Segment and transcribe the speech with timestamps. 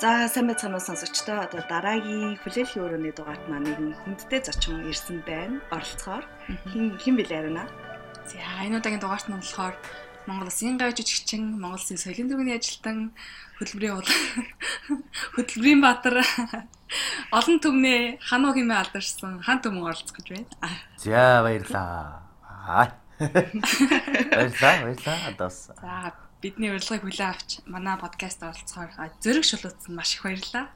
[0.00, 1.44] За сайн байцгаана уу сонсогчдоо.
[1.44, 5.60] Одоо дараагийн хүлээлгийн өрөөний дугаарт маань нэгэн хүндтэй зочин ирсэн байна.
[5.68, 6.24] Оролцохоор
[6.72, 7.68] хин хин бэлээ арина.
[8.24, 9.76] За энэ удаагийн дугаарт нь болохоор
[10.24, 13.12] Монгол Улсын гай жижигчин, Монгол Улсын соёлын төвийн ажилтан,
[13.60, 14.08] хөтөлбөрийн уул
[15.36, 16.24] хөтөлбөрийн баатар
[17.36, 20.48] олон төмнөө хануу хэмээ алдарсан хан төмөн оролцох гэж байна.
[20.96, 22.96] За баярлаа.
[23.20, 25.18] Баярлаа, баярлаа.
[25.28, 25.68] Адаас.
[25.76, 30.72] За бидний урилгыг хүлээн авч манай подкаст оролцохоор зөриг шулуутсан маш их баярлалаа.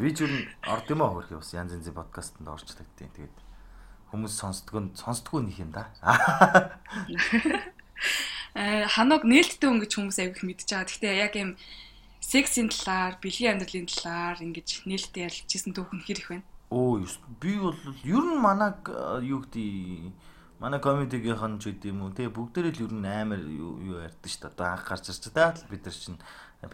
[0.00, 0.32] Би ч юу
[0.64, 3.12] орд юм аа хөрх бас янз янзын подкастэнд орчдаг тийм.
[3.12, 3.36] Тэгээд
[4.08, 5.92] хүмүүс сонсдгоо сонсдгоо нөх юм да.
[8.56, 10.88] Э ханаг нээлттэй өнгөч хүмүүс аявих мэдж байгаа.
[10.88, 11.50] Гэхдээ яг юм
[12.18, 16.48] сексийн талаар, бэлгийн амьдралын талаар ингэж нээлттэй ярилцсан түүхэн хэр их байна.
[16.74, 16.98] Оо,
[17.38, 18.90] би бол ер нь манаг
[19.22, 20.10] юу гэдэг
[20.60, 24.52] манай комедигийнхэн ч гэдэм үү те бүгдээрээ л ер нь амар юу ярьдэн шүү дээ.
[24.52, 26.20] Одоо анх гарч ирч та бид нар чинь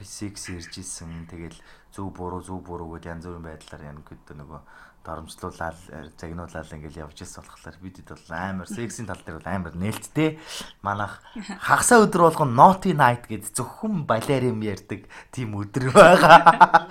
[0.02, 1.30] секс ярьж исэн.
[1.30, 1.54] Тэгэл
[1.94, 4.60] зөв буруу зөв буруу гэдээ янз бүрийн байдлаар яг гэдэг нөгөө
[5.06, 5.78] доромжлуулаад
[6.18, 10.42] загнуулаад ингээл явж ирсэн болохоор бидэд бол амар сексийн тал дээр бол амар нээлттэй.
[10.82, 11.22] Манайх
[11.62, 16.90] хагасаа өдөр болгон naughty night гэд зөвхөн балерим ярьдаг тийм өдөр байгаа.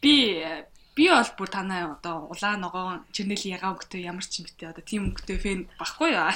[0.00, 0.16] Би
[0.96, 4.84] би бол бүр танаа одоо улаан ногоон чернэлийн ягаан өнгөтэй ямар ч юм битээ одоо
[4.84, 6.30] тийм өнгөтэй фэн багхгүй юу.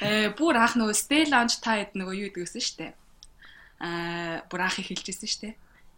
[0.00, 2.96] Э бүр анх нөгөө stay launch таад нөгөө юу гэдэг вэ штэ.
[3.84, 5.48] Аа бүр анх хэлжсэн штэ.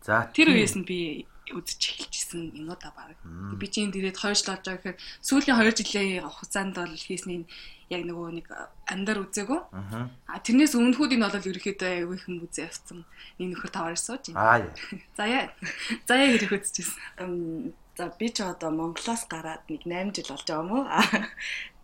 [0.03, 3.17] За тэр үеэс нь би үзэж эхэлжсэн юмудаа баг.
[3.57, 7.47] Би чинь дээрээ 2 жил болж байгаа гэхээр сүүлийн 2 жилийн хугацаанд бол хийсний
[7.89, 8.47] яг нөгөө нэг
[8.85, 9.61] андар үзээгөө.
[10.29, 13.01] А тэрнээс өмнөхүүд нь бол ерөөхдөө аягүй их юм үзээ явцсан.
[13.41, 14.69] Нэг нөхөр таваар сууж байна.
[14.69, 14.69] Аа.
[15.17, 15.49] За яа.
[16.05, 17.73] За яа хэрэг үзчихсэн.
[17.97, 20.85] За би ч одоо Монголоос гараад нэг 8 жил болж байгаа юм уу?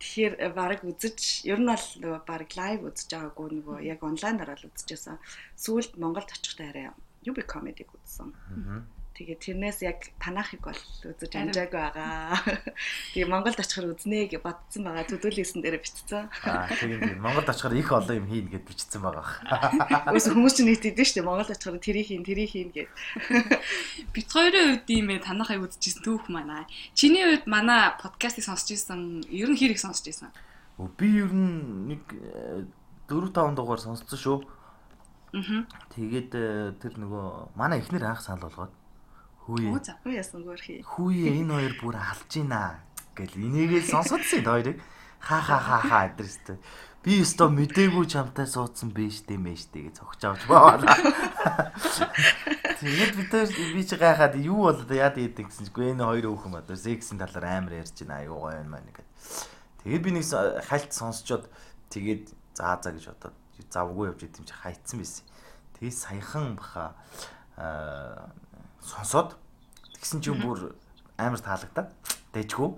[0.04, 4.68] Тэгэхээр баг үзэж, ер нь бол нөгөө баг лайв үзэж байгаагүй нөгөө яг онлайнаар л
[4.68, 5.16] үзчихсэн.
[5.56, 6.92] Сүүлд Монголд очихдаа арай
[7.24, 8.28] UB comedy үзсэн.
[8.30, 10.74] Аа Тэгээд тэрнээс яг танахыг бол
[11.06, 12.34] үзэж амжаагүй байгаа.
[13.14, 15.06] Тэгээ Монголд очихоор үзнэ гэж бодсон байгаа.
[15.06, 16.26] Төдөлгөөсөн дээр бичсэн.
[16.42, 19.22] Аа тийм Монголд очихоор их олон юм хийн гэд бичсэн байгаа.
[20.10, 21.30] Үгүй хүмүүс чинь нийтэд шүү дээ.
[21.30, 22.90] Монголд очихоор тэрийг хийн, тэрийг хийн гэд.
[24.18, 26.66] Бит хоёрын үед ийм ээ танахыг үзчихсэн түүх манай.
[26.98, 29.22] Чиний үед манай подкастыг сонсч ирсэн.
[29.30, 30.34] Ер нь хэрэг сонсч ирсэн?
[30.98, 32.02] Би ер нь нэг
[33.06, 34.42] 4 5 дугаар сонссон шүү.
[35.38, 35.66] Аа.
[35.94, 38.74] Тэгээд э, тэр нөгөө манай эхнэр анх санал болгоод
[39.44, 39.76] Хүүе.
[39.76, 40.80] Хүү ясан гөрхий.
[40.80, 42.80] Хүүе энэ хоёр бүр алж гинэ
[43.12, 44.80] гэл энийгээ сонсоодсэн хоёрыг
[45.20, 46.56] ха ха ха ха өдөрстэй.
[47.04, 50.88] Би өстө мдээгүй чамтай суудсан биш тийм ээ штэ гэж цогч авч баавала.
[52.80, 56.64] Тэгээд бид хоёр би чи гайхаад юу болоод яад идэг гэсэн чинь энэ хоёр өөхөн
[56.64, 59.08] одоо сексийн талаар амар ярьж байна аюу гоё юм байна гэд.
[59.84, 60.24] Тэгээд би нэг
[60.64, 61.44] хальт сонсчоод
[61.92, 63.36] тэгээд заа заа гэж бодоод
[63.68, 65.28] завгүй явж идэм чи хайцсан байсан.
[65.76, 66.96] Тэгээд саяхан баха
[67.60, 68.32] аа
[68.84, 69.34] сонсоод
[69.96, 70.76] тэгсэн чинь бүр
[71.16, 71.88] амар таалагдаад
[72.36, 72.68] дэжгүй.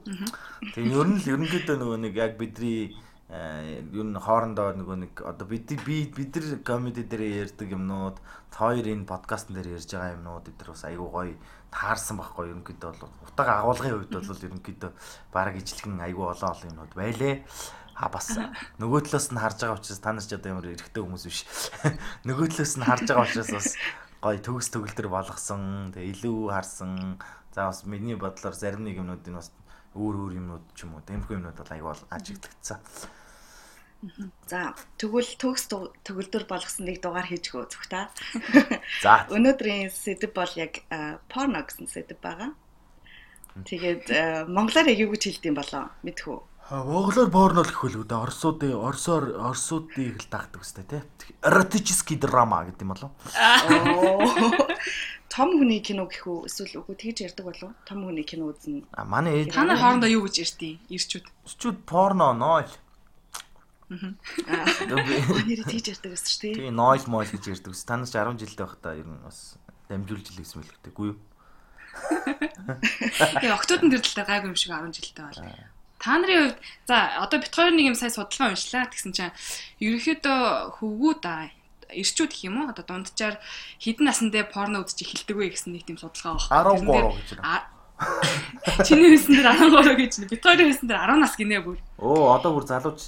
[0.77, 2.95] Тэгээ ер нь л ерөнхийдөө нөгөө нэг яг бидний
[3.27, 8.23] ер нь хоорондоо нөгөө нэг одоо бид би бид нар комеди дээр ярьдаг юмнууд
[8.55, 11.35] хоёр энэ подкаст дээр ярьж байгаа юмнууд эдгээр бас айгүй гоё
[11.75, 13.15] таарсан байхгүй ерөнхийдөө бол.
[13.27, 14.91] Утга агуулгын хувьд бол ерөнхийдөө
[15.35, 17.43] баг ижлэгэн айгүй олон олон юмнууд байлээ.
[17.97, 18.29] А бас
[18.77, 21.49] нөгөө талаас нь харж байгаа учраас та нар ч одоо ямар эрэхтэй хүмүүс биш.
[22.29, 23.69] Нөгөө талаас нь харж байгаа учраас бас
[24.25, 25.93] гоё төгс төгөлтөр болгосон.
[25.95, 27.21] Тэгээ илүү харсан.
[27.53, 29.53] За бас миний бодлоор зарим нэг юмнууд энэ бас
[29.97, 31.05] өөр өөр юмнууд ч юм уу.
[31.05, 32.81] Тэмхүү юмнууд бол аяг бол ажиглагдсан.
[34.47, 38.13] За тэгвэл төгс төгөлдөр болгосон нэг дугаар хийж гөө зөв та.
[39.01, 39.25] За.
[39.35, 40.85] Өнөөдрийн сэдв бол яг
[41.33, 42.53] порно гэсэн сэдв байгаа.
[43.65, 44.13] Тэгээд
[44.53, 46.39] монголоор яг юу гэж хэлдэм болоо мэдхүү.
[46.67, 51.03] Монголоор порно л гэхэл үүдээ орсуудын орсоор орсуудыг л дагдаг өстэй тий.
[51.39, 53.15] Эротический драма гэдэг юм болов.
[55.31, 57.71] Том хүний кино гэх үү эсвэл үгүй тэгж ярьдаг болов?
[57.87, 58.83] Том хүний кино үзнэ.
[58.99, 61.27] А манай ээж та нар хоорондоо юу гэж ярьдیں۔ Ирчүүд.
[61.47, 62.75] Ирчүүд порно нойл.
[63.87, 64.67] Аа.
[65.47, 66.55] Нэр тэгж ярьдаг гэсэн чи тий.
[66.67, 67.79] Тий нойл мойл гэж ярьдаг.
[67.79, 69.55] Та нар ч 10 жилдээ байхдаа ер нь бас
[69.87, 70.91] дамжуулж илгэсэн мэлхтэй.
[70.91, 71.19] Үгүй юу?
[73.39, 75.47] Тэгээ октодон тэр талаар гайгүй юм шиг 10 жилдээ бол.
[75.99, 79.37] Та нарын хувьд за одоо бит хоёр нэг юм сая судалгаа уншлаа тэгсэн чинь
[79.81, 81.49] ерөөхдөө хөвгүүд аа
[81.93, 83.39] ирчүүд гэх юм уу одоо дунджаар
[83.79, 86.77] хідэн насандаа порно үзэж эхэлдэг вэ гэсэн нэг тийм судалгаа байна.
[86.77, 87.65] 13 гэж байна.
[88.87, 90.13] Чиний хэлсэн дээр 13 гэж.
[90.29, 91.79] Бит хоёрын хэлсэн дээр 10 нас гинэ бүр.
[91.97, 93.01] Оо одоо бүр залууч.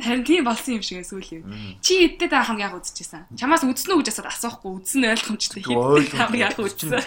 [0.00, 1.44] Харин тийм болсон юм шиг сүүл юм.
[1.80, 3.32] Чи хэдтэй та хамгийн яг үзчихсэн.
[3.36, 7.00] Чамаас үзсэн үү гэж асуухгүй үзсэн ойлгомжтой хамгийн яг үзсэн.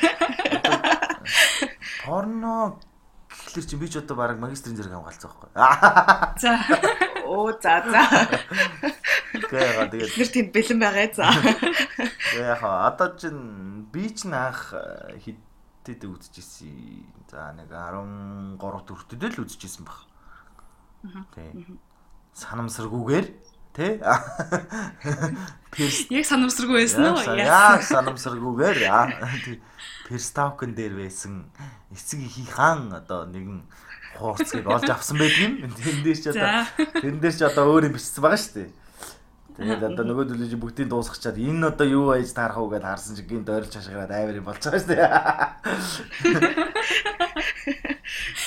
[2.05, 2.77] Порно
[3.53, 5.49] Тэгэхээр чи би ч одоо баг магистрийн зэрэг хамгаалцсан байхгүй.
[6.41, 6.57] За.
[7.29, 8.01] Оо за за.
[9.53, 11.29] Яга тэгээд Тэр тийм бэлэн байгаа за.
[12.33, 14.73] яха одоо чин би ч анх
[15.21, 17.29] хитэд үзчихсэн.
[17.29, 18.57] За нэг 13
[18.89, 20.01] төртөд л үзчихсэн баг.
[21.37, 21.77] Тий.
[22.33, 23.99] Санамсаргүйгээр тий.
[25.73, 27.37] Перс Яг санамсаргүй байсан уу?
[27.37, 28.85] Яг санамсаргүйгээр.
[30.07, 31.49] Перстаукен дээр байсан
[31.93, 33.65] эцэг ихий хаан одоо нэгэн
[34.19, 36.69] хуурцгийг олж авсан байдгийг тэн дээр ч одоо
[37.01, 38.69] тэн дээр ч одоо өөр юм бичсэн байгаа шүү дээ.
[39.53, 43.29] Тэгээд одоо нөгөө дүлж бүгдийг дуусгачаад энэ одоо юу байж таарах уу гэдээ харсан чинь
[43.29, 45.09] гинт ойрлж хашгираад аймар юм болж байгаа шүү дээ.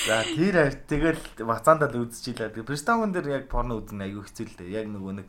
[0.07, 2.55] За тэр авт тэгэл бацаандаа л үзчихлээ.
[2.55, 4.75] Тэгээд Престауган дээр яг порно үзэн аягүй хэцүү л дээ.
[4.79, 5.27] Яг нөгөө нэг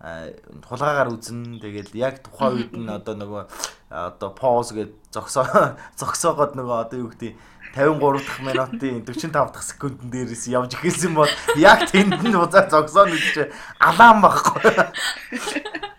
[0.00, 3.42] хулгаагаар үзэн тэгэл яг тухайн үед нь одоо нөгөө
[3.90, 5.44] одоо поз гэж зогсоо
[6.00, 7.34] зогсоогоод нөгөө одоо юу гэдэг
[7.74, 11.28] 53 дахь минутын 45 дахь секундын дээрээс явж ихсэн бол
[11.58, 13.50] яг тэнд нь узаар зогсооно гэж
[13.82, 14.70] алаан байхгүй.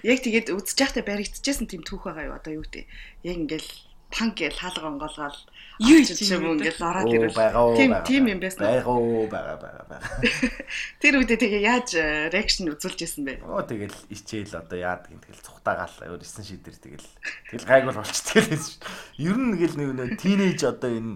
[0.00, 2.88] Яг тэгээд үзэж байхдаа баригдчихсэн тийм түүх байгаа юу одоо юу гэдэг.
[3.26, 3.68] Яг ингээл
[4.10, 5.38] панк гэж хаалга онгоолгоод
[5.80, 8.68] Юу ч юм ингээл ороод Оо, ирвэл тийм тийм юм байсан.
[8.68, 8.68] уу?
[8.68, 10.12] Байгаа уу, байгаа байгаа байгаа.
[11.00, 11.88] Тэр үедээ тэгээ яаж
[12.28, 13.40] реакшн үзүүлж исэн бэ?
[13.48, 17.08] Оо тэгэл ичээл одоо яадаг юм тэгэл цухтаагаал өөр 9 шидэр тэгэл
[17.48, 19.24] тэгэл гайгүй болчихдаг л байсан шүү.
[19.24, 21.12] Ер нь гэл нэг нэг тинейж одоо энэ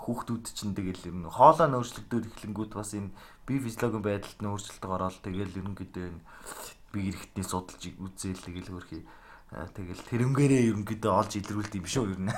[0.00, 3.12] хүүхдүүд чинь тэгэл ер нь хоолой нөөцлөгдөд эхлэнгүүт бас энэ
[3.44, 6.20] бие физиологийн байдалд нь өөрчлөлт ороод тэгэл ерөнхийдөө энэ
[6.88, 9.04] бие эрэхтний судалж үзээл тэгэл хөрхий
[9.56, 12.32] тэгэл тэрнгээрээ ерөнхийдөө олж илрүүлд юм шүү ер нь.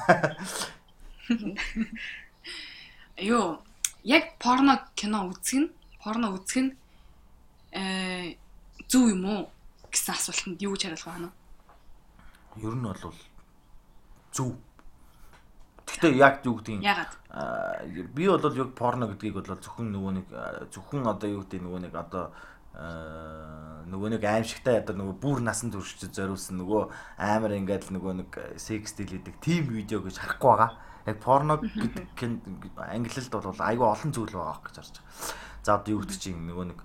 [3.18, 3.58] Юу,
[4.06, 5.68] яг порно кино үзэх нь,
[5.98, 6.72] порно үзэх нь
[7.74, 8.38] э
[8.86, 9.40] зөв юм уу
[9.90, 11.32] гэсэн асуултанд юу гэж хариулах вэ ханаа?
[12.62, 13.18] Ер нь бол
[14.32, 14.54] зөв.
[15.86, 17.12] Гэхдээ яг юу гэдэг юм Ягаад?
[17.34, 17.82] Аа,
[18.14, 20.26] би бол яг порно гэдгийг бол зөвхөн нөгөө нэг
[20.70, 22.30] зөвхөн одоо юу гэдэг нөгөө нэг одоо
[22.78, 26.82] нөгөө нэг аимшигтай одоо нөгөө бүр насан туршид зориулсан нөгөө
[27.18, 28.30] амар ингээд л нөгөө нэг
[28.60, 30.70] секс дэлгэдэг тим видео гэж харахгүй байгаа.
[31.08, 32.06] Яг порно гэдэг
[32.78, 35.06] англилд бол айгүй олон зүйл байгаа гэж харж байгаа.
[35.64, 36.78] За одоо юу гэдэг чинь нөгөө нэг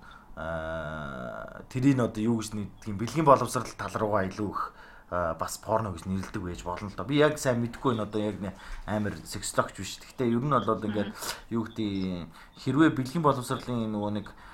[1.70, 4.74] тэрийг одоо юу гэж нэгдэг юм бэлгийн боловсрал тал руугаа илүү их
[5.14, 7.06] а, бас порно гэж нэрлдэг байж болно л доо.
[7.06, 8.50] Би яг сайн мэдэхгүй байна одоо яг нэ
[8.90, 10.02] амар сексологч биш.
[10.02, 11.14] Гэхдээ ер нь бол ингээд
[11.54, 12.26] юу гэдэг
[12.66, 14.53] хэрвээ бэлгийн боловсролын нөгөө нэг а,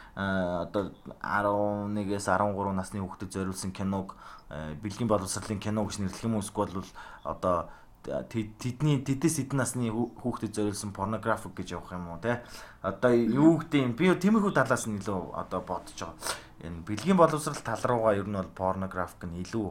[0.67, 4.17] одоо 11-ээс 13 насны хүүхдэд зориулсан киног
[4.49, 6.45] а, бэлгийн боловсролын кино гэж нэрлэх юм уу?
[6.45, 6.85] Эсвэл
[7.25, 7.71] одоо
[8.05, 12.41] тэд- тэдний тэдэс эдэн насны хүү- хүүхдэд зориулсан порнографик гэж явах юм уу те
[12.83, 13.93] одоо юу гэдэг юм?
[13.93, 16.17] Би тиймэрхүү талаас нь илүү одоо бодож байгаа.
[16.65, 19.69] Энэ бэлгийн боловсрал тал руугаа ер нь бол порнографик нь илүү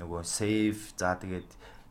[0.00, 1.48] нөгөө сейф за тэгээд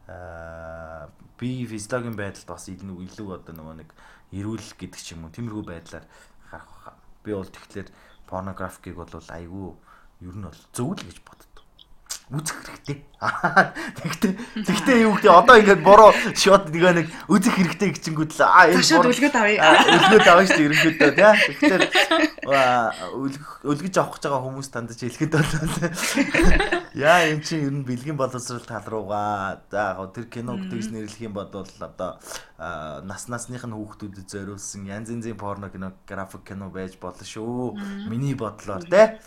[0.08, 1.10] аа,
[1.40, 3.90] би физиологийн байдалд бас илүү одоо нөгөө нэг
[4.34, 6.06] эрүүл гэдэг ч юм уу тиймэрхүү байдлаар.
[7.26, 7.90] Би бол тэгэхээр
[8.30, 9.74] порнографикийг бол айгүй
[10.24, 11.56] ер нь бол зөв л гэж боддог
[12.34, 13.06] үзэх хэрэгтэй.
[14.02, 14.34] Тэгтээ
[14.66, 18.82] тэгтээ юу гэдэг одоо ингээд буруу шот нэг нэг үзэх хэрэгтэй гэчингүүд л аа энэ
[18.82, 19.62] буруу- үлгөөд авъя.
[19.94, 21.34] Өлгөд авах шүү ерөнхийдөө тий.
[21.54, 21.84] Тэгэхээр
[23.62, 25.46] өлгөж авах гэж байгаа хүмүүс тандаж хэлэхэд бол
[26.96, 31.20] яа эн чинь ер нь бэлгийн боловсрал тал руугаа за яг тэр кино гэдэгс нэрлэх
[31.28, 32.20] юм бол одоо
[33.04, 37.76] нас насных нь хүүхдүүдэд зориулсан янз янзын порно кино график кино байж болно шүү.
[38.08, 39.20] Миний бодлоор тий.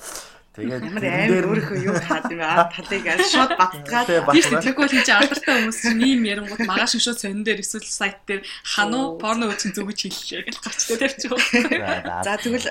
[0.59, 4.91] Тэгээд нь- өөрийнхөө юу хаад юм аа талыг аль шууд баттгаад бат- Тэр сэтгэлгүй бол
[4.91, 9.47] хийж алдартай хүмүүс чинь ийм ярангууд маргааш шууд сонин дээр эсвэл сайт дээр хануу порно
[9.55, 11.31] үчин зүг гэж хэллээ гэж гарчтай тавьчих.
[11.79, 12.67] За, За тэгвэл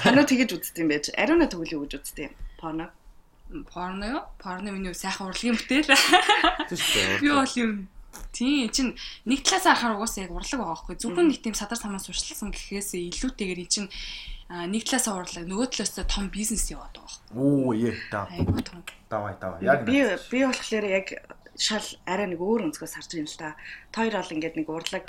[0.00, 1.12] ханаа тэгэж үздэг юм байж.
[1.12, 2.34] Ариуна тэгвэл юу гэж үздэг юм?
[2.56, 2.88] Порно.
[3.72, 4.22] Порно юу?
[4.38, 5.94] Порно миний сайхан урлагийн бүтээл.
[7.20, 7.88] Би бол юм
[8.32, 12.02] Тийм чин нэг талаас харахаар угаасаа яг урлаг байгаа байхгүй зөвхөн нэг тийм садар самаа
[12.02, 13.86] сурчилсан гэхээс илүүтэйгээр эн чин
[14.48, 18.28] нэг талаас урлаг нөгөө талаас том бизнес яваад байгаа байхгүй Оо е та.
[18.32, 19.64] айгуу том Давай давай.
[19.64, 21.06] Яг Би би болохоор яг
[21.58, 23.56] шал арай нэг өөр өнцгөөс харж байна л та.
[23.90, 25.06] Хоёр бол ингээд нэг урлаг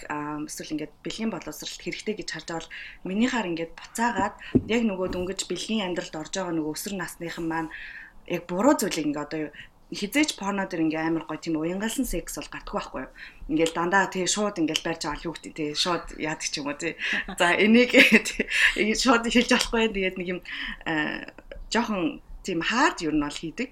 [0.47, 5.39] эсвэл ингээд бэлгийн боловсралт хэрэгтэй гэж харж байгаа бол минийхаар ингээд буцаагаад яг нөгөө дөнгөж
[5.45, 7.69] бэлгийн амьдралд орж байгаа нөгөө өсвөр насныхан маань
[8.29, 9.41] яг буруу зүйлийг ингээд одоо
[9.89, 13.11] хизээч порно дээр ингээ амар гоё тийм уянгалсан секс бол гатгүй байхгүй юу.
[13.49, 16.77] Ингээл дандаа тий шууд ингээл барьж байгаа л хүүхдээ тий шууд яадаг ч юм уу
[16.77, 16.93] тий.
[17.41, 17.91] За энийг
[18.77, 20.39] тий шууд хэлж болохгүй тэгээд нэг юм
[20.85, 21.25] аа,
[21.73, 23.69] жоохон тийм хаард юу нь бол хийдэг.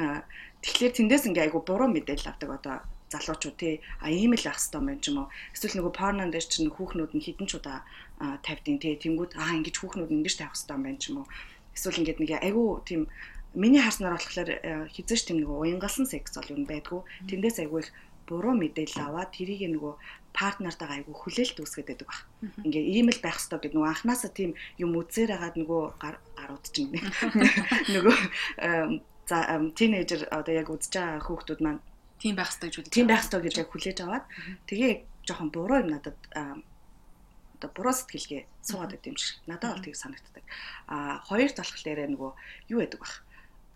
[0.00, 0.24] Аа
[0.64, 2.76] тэгэхээр тэндээс ингээ айгу буруу мэдээлэл авдаг одоо
[3.12, 6.46] залуучууд тий а ийм л ах хэвээр юм ч юм уу эсвэл нөгөө порнон дээр
[6.48, 7.84] чинь хүүхнүүд нь хідэн ч удаа
[8.20, 11.26] аа, тавьдیں۔ тий тэнгүүд аа ингэж хүүхнүүд ингэж тавих хэвээр юм ч юм уу
[11.72, 13.08] эсвэл ингээд нэг айгу тийм
[13.54, 17.00] миний харснаар болохоор э, хизээш тийм нэг уянгалсан секс бол юу байдгүй.
[17.28, 17.92] Тэндээс айгу их
[18.28, 19.94] буруу мэдээлэл аваад тэрийг нөгөө
[20.36, 22.20] партнертайгаа айгу хүлээлт үүсгэж байдаг баг.
[22.62, 23.74] Ингээ ийм л байх хэрэгтэй гэдэг.
[23.74, 26.92] Нөгөө анханасаа тийм юм үзээр хагаад нөгөө гарууд чинь.
[27.96, 28.16] Нөгөө
[29.28, 29.36] за
[29.72, 31.80] тинейжер одоо яг үзэж байгаа хүүхдүүд маань
[32.20, 32.92] тийм байх хэрэгтэй гэж үү.
[32.92, 34.24] Тийм байх хэрэгтэй гэж яг хүлээж аваад
[34.68, 34.92] тэгээ
[35.24, 36.16] жоохон буруу юм надад
[37.56, 39.40] одоо буруу сэтгэлгээ суугаад байт юм шиг.
[39.48, 40.44] Надад бол тийг санагддаг.
[40.86, 42.30] А хоёр талхлаарэ нөгөө
[42.70, 43.24] юу байдаг бах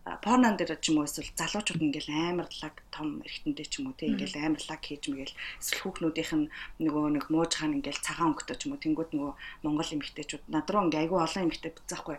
[0.02, 3.98] порнон дээр ч юм уу эсвэл залуучууд ингээл амар лаг том эргэнтэй ч юм уу
[3.98, 6.50] тийм ингээл амар лаг хийж мэгэл эсвэл хүүхнүүдийнх нь
[6.82, 9.32] нөгөө нэг мууж хаан ингээл цагаан өнгөтэй ч юм уу тэнгууд нөгөө
[9.62, 12.16] монгол эмэгтэйчүүд над руу ингээ айгүй олон эмэгтэй бицаахгүй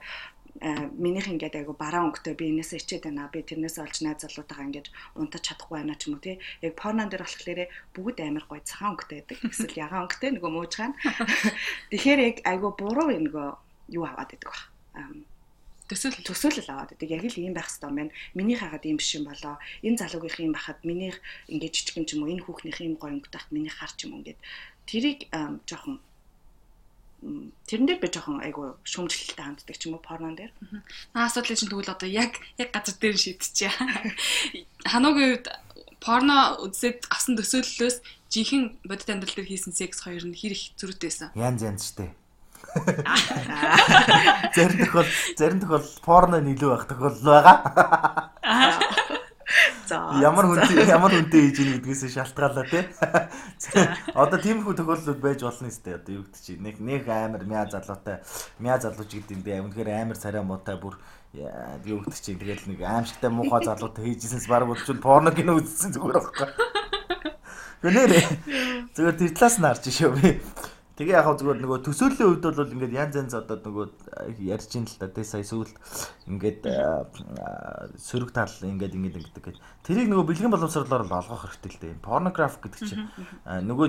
[0.96, 4.88] минийх ингээд айгу бараа өнгөтэй би энээсээ ичээд байна би тэрнээс олж найз залуутайгаа ингээд
[5.18, 7.62] унтаж чадахгүй байна ч юм уу тий яг порнон дээр болохоор
[7.92, 9.38] бүгд амар гоё цагаан өнгөтэй байдаг.
[9.50, 10.94] Эсвэл ягаан өнгөтэй нөгөө мууж хаан
[11.90, 13.48] тэгэхээр яг айгу буруу нөгөө
[13.98, 14.62] юу аваад байдаг ба
[15.90, 17.10] төсөөл төсөөлөл аваад байдаг.
[17.12, 18.16] Яг л ийм байх хэрэгтэй юм байна.
[18.34, 19.56] Миний хагаад ийм биш юм болоо.
[19.84, 21.18] Энэ залуугийнх юм бахад минийх
[21.52, 24.40] ингээд жижигэн ч юм уу энэ хүүхнийх юм гоё өнгөтэйх миний харч юм ингээд
[24.88, 25.28] тэрийг
[25.68, 26.00] жоохон
[27.68, 30.52] тэрэн дээр би жоохон айгу шүмжлэлтэй ханддаг ч юм уу порнон дээр.
[31.16, 33.72] Аа асуудлыг чинь тэгвэл одоо яг яг газар дээр шийдчихье.
[34.92, 35.48] Хануугийн үед
[36.04, 41.32] порно үзээд авсан төсөөллөөс жинхэнэ бодит амьдрал дээр хийсэн секс хоёр нь хэр их зөрүүтэйсэн.
[41.40, 42.12] Янз янз штэ.
[44.56, 47.56] Зарим тохиол зарим тохиол порно илүү байх тохиол байгаа.
[49.86, 50.18] За.
[50.22, 52.88] Ямар хүнтэй ямар хүнтэй хийж ийн гэдгээс шалтгаалаа тий.
[54.18, 58.24] Одоо тиймэрхүү тохиолдлууд байж болно сте одоо юу гэдэг чи нэг нэг амар мяа залуутай
[58.64, 60.98] мяа залууч гэдэг юм би үнэхээр амар царай муутай бүр
[61.36, 66.18] юу гэдэг чи тэгэл нэг аимшигтай муухай залуутай хийжсэнс баг болчихвол порно кино үзсэн зүгээр
[66.18, 66.50] байхгүй.
[67.84, 68.02] Гэнэ
[68.96, 70.40] зүгээр тэр талаас нь харж шөө би.
[70.94, 73.86] Тэгээ яг зүгээр нөгөө төсөөллийн үед бол ингээд янз янз одоо нөгөө
[74.46, 75.74] ярьж ин л та тий сая сүүлд
[76.30, 76.70] ингээд
[77.98, 82.06] сөрөг тал ингээд ингээд ингээд тэрийг нөгөө бэлгэн боловсруулаар олгох хэрэгтэй л дээ.
[82.06, 83.10] Порнограф гэдэг чинь
[83.66, 83.88] нөгөө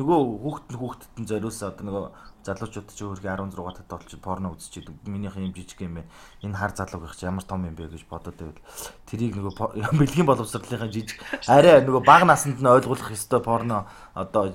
[0.00, 2.04] нөгөө хүүхэд хүүхдэд нь зориулсан одоо нөгөө
[2.46, 6.02] залуучууд ч өөрхий 16 татад болж порно үзчихэд минийх юм жижиг юм бэ.
[6.46, 8.62] Энэ хар залуугийнх ч ямар том юм бэ гэж бодоод байвал
[9.10, 11.18] тэрийг нөгөө бэлгийн боловсролынхаа жижиг
[11.50, 14.54] арай нөгөө бага наснд нь ойлгуулах ёстой порно одоо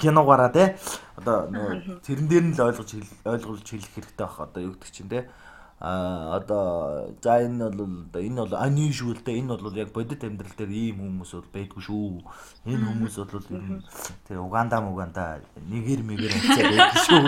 [0.00, 0.80] киногаараа те
[1.20, 2.90] одоо нөгөө тэрэн дээр нь л ойлгож
[3.28, 5.28] ойлгуулж хэлэх хэрэгтэй байх одоо юу гэдэг чинь те
[5.80, 10.52] а одоо за энэ бол одоо энэ бол unusual дээ энэ бол яг бодит амьдрал
[10.52, 12.20] дээр ийм хүмүүс бол байдгүй шүү.
[12.68, 13.40] Энэ хүмүүс бол
[14.28, 17.24] тэр Уганда Уганда нэгэр мэгэр хацаа байдаг шүү.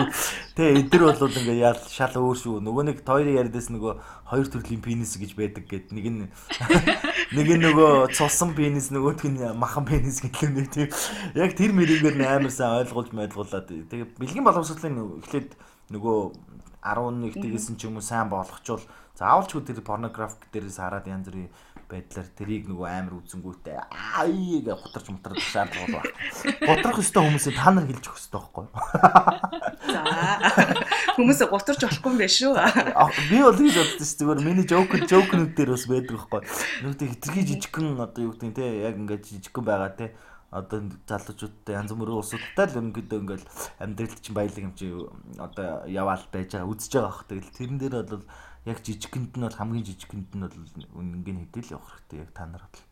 [0.53, 2.61] Тэ эдгэр бол ингээ ял шал өөр шүү.
[2.61, 3.93] Нөгөө нэг тойрын яриадас нөгөө
[4.29, 6.21] хоёр төрлийн пенис гэж байдаг гэд нэг нь
[7.37, 10.93] нэг нь нөгөө цусан пенис нөгөөх нь махан пенис гэдэг нэг тийм
[11.33, 15.57] яг тэр мэрийгээр амар сайн ойлгуулж ойлгуулад тэгээ бэлгийн боловсролын эхлээд
[15.89, 16.17] нөгөө
[16.83, 18.83] 11 дэгсэн ч юм уу сайн болгочвол
[19.15, 21.49] заавалч тэр порнограф дээрээс хараад янз бүрийн
[21.87, 26.11] байдлаар тэрийг нөгөө амар үзэнгүүтээ аа ийг гутарч мутарч шаардлага байна.
[26.65, 28.73] Гутрах өстой хүмүүсээ та нар хэлж өгөх өстой байхгүй юу?
[29.93, 30.01] За
[31.13, 32.53] хүмүүсээ гутарч болохгүй юм байна шүү.
[33.29, 34.17] Би бол гэж боддоо шүү.
[34.17, 36.49] Зүгээр миний жоокер жоокернүүд дээр бас байдаг байхгүй юу?
[36.87, 40.05] Нүгтэй хитрхи жижигхэн одоо юу гэдэг нь те яг ингээд жижигхэн байгаа те
[40.53, 40.79] одоо
[41.09, 43.47] залуучуудтай янз бүрийн улсуудтай л ерөнхийдөө ингээл
[43.81, 44.85] амьдралд чинь баялаг юм чи
[45.41, 47.25] одоо яваал байж байгаа үзэж байгаа хөх.
[47.25, 48.25] Тэгэл тэрэн дээр бол
[48.69, 50.57] яг жижигхэнд нь бол хамгийн жижигхэнд нь бол
[50.93, 52.85] үнэнгийн хэдэл явах хэрэгтэй яг та нар бол.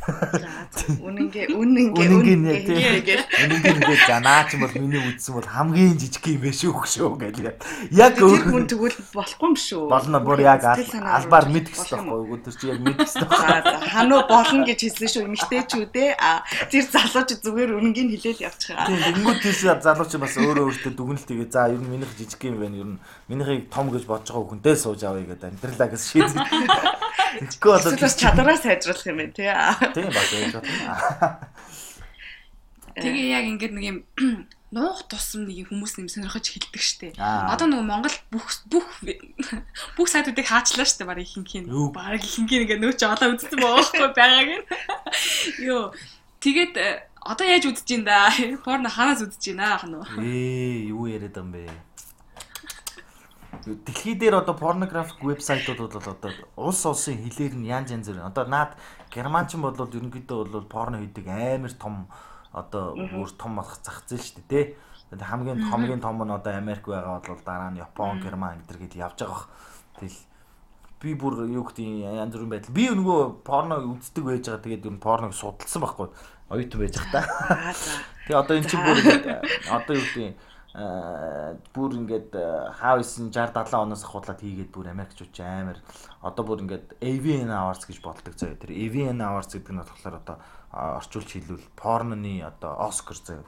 [0.00, 6.40] Үнэнгээ үнэнгээ үнэнгээ үнэнгээ ингээд за наа ч бол миний үдсэн бол хамгийн жижиг юм
[6.40, 7.52] биш үү шүү гэл.
[7.92, 9.84] Яг өөр хүн тэгвэл болохгүй юм шүү.
[9.92, 12.38] Болно бүр яг албаар хэрэгтэй байхгүй?
[12.40, 13.28] Тэр чи яг хэрэгтэй.
[13.92, 16.10] Хануу болно гэж хэлсэн шүү эмэгтэйчүүдээ.
[16.16, 16.42] А
[16.72, 18.88] тэр залууч зүгээр үнэнгийн хэлээл явчихаа.
[18.88, 22.56] Тийм тэгэнгүүт тэр залууч бас өөрөө өөртөө дүгнэлт тэгээ за ер нь минийх жижиг юм
[22.56, 22.76] байна.
[22.80, 26.34] Ер нь минийхийг том гэж бодож байгаа хүнтэй сууж авъя гэдэг амьдралаа гэж шийдэж.
[27.38, 29.50] Тэгэхгүй бол бас чадвараа сайжруулах юм байна тий.
[29.94, 31.50] Тийм баг яаж бодно.
[32.98, 33.98] Тэгээ яг ингээд нэг юм
[34.70, 37.08] нуух тусам нэг хүмүүс юм сонирхож хэлдэг штэ.
[37.18, 38.86] Одоо нөгөө Монгол бүх бүх
[39.98, 41.70] бүх сайтуудыг хаачлаа штэ барыг ихэнх нь.
[41.70, 44.64] Барыг ихэнх нь ингээ нөөч олоо үзсэн байгаа байхгүй байгааг нь.
[45.66, 45.90] Йоо.
[46.38, 48.30] Тэгээд э, одоо яаж үзэж ин да?
[48.64, 49.98] Порно ханаас үзэж байна ах нь.
[50.22, 51.66] Ээ, юу яриад юм бэ?
[53.64, 58.24] Дэлхий дээр одоо порнографик вебсайтууд бол одоо улс улсын хэлээр нь янз янз бүр.
[58.24, 58.72] Одоо наад
[59.12, 62.08] германчин бол ерөнхийдөө бол порно хийдэг амар том
[62.52, 65.20] одоо бүр том болох зах зээл шүү дээ тий.
[65.20, 69.18] хамгийн хамгийн том нь одоо Америк байгаа бол дараа нь Япон, Герман төр гэж явж
[69.20, 69.44] байгаа.
[70.00, 70.20] Тэгэл
[71.00, 72.72] би бүр юу гэдэг янз бүрийн байдал.
[72.72, 74.64] Би нөгөө порно үздэг байж байгаа.
[74.64, 76.08] Тэгээд юу порног судалсан байхгүй.
[76.48, 77.76] Оюутан байж байгаа та.
[78.24, 78.98] Тэгээ одоо эн чинь бүр
[79.76, 82.30] одоо юу гэдэг бүр ингээд
[82.78, 85.82] хаа исэн 60 70 оноос ахуулаад хийгээд бүр Америкчууд амар
[86.22, 88.54] одоо бүр ингээд AVN Awards гэж болдог заяа.
[88.54, 90.36] Тэр AVN Awards гэдэг нь болохоор одоо
[90.70, 93.46] орчуулж хэлвэл порноны одоо Оскар заяа.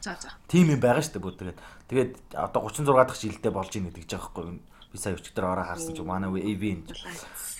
[0.00, 0.32] За за.
[0.48, 1.60] Тим юм байгаа шүү дээ бүр тэгээд.
[1.92, 4.64] Тэгээд одоо 36 дахь жилдээ болж ийн гэдэг жаах байхгүй.
[4.64, 6.88] Би сая өчтөр ороо харсан чинь манай AV-ийн.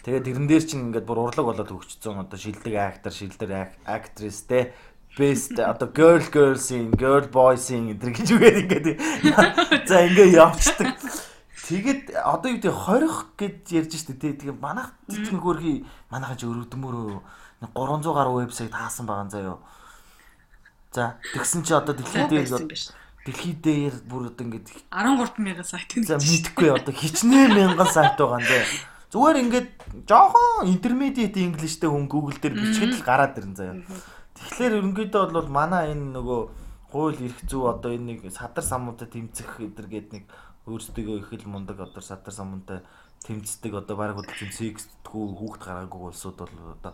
[0.09, 4.73] Тэгээд тэрэн дээр чинь ингээд бүр урлаг болоод хөгжсөн одоо шилдэг актер, шилдэг актрис те
[5.17, 8.87] best одоо girl girl scene, girl boy scene гэдэг гэж үгээд ингээд
[9.89, 10.99] за ингээд явцдаг.
[11.65, 14.33] Тэгээд одоо юу гэдэг 20 гэж ярьж штэ тий.
[14.37, 17.23] Тэгээ манайх цэцэн хөрхи манайхан ч өрөвдмөрөө
[17.73, 19.59] 300 гаруй вебсайт хаасан байгаа заяо.
[20.93, 22.69] За тэгсэн чи одоо дэлхийд дээр
[23.25, 26.05] дэлхийд дээр бүр одоо ингээд 13 мянган сайт юм.
[26.05, 28.69] За мэдхгүй одоо хичнээн мянган сайт байгаа юм заяа.
[29.15, 29.69] Зүгээр ингээд
[30.11, 33.79] жоохон intermediate English-тэй хүн Google дээр бичгээд л гараад ирэн заяа.
[34.45, 36.41] Тэгэхээр ерөнхийдөө бол манай энэ нөгөө
[36.93, 40.25] хууль эрх зүй одоо энэ нэг садар самуудад тэмцэх эдэр гээд нэг
[40.69, 42.79] өөрсдөө их л мундаг одоо садар самунтай
[43.25, 46.93] тэмцдэг одоо баг чинь сикстгүй хүүхд гараагүй улсууд бол одоо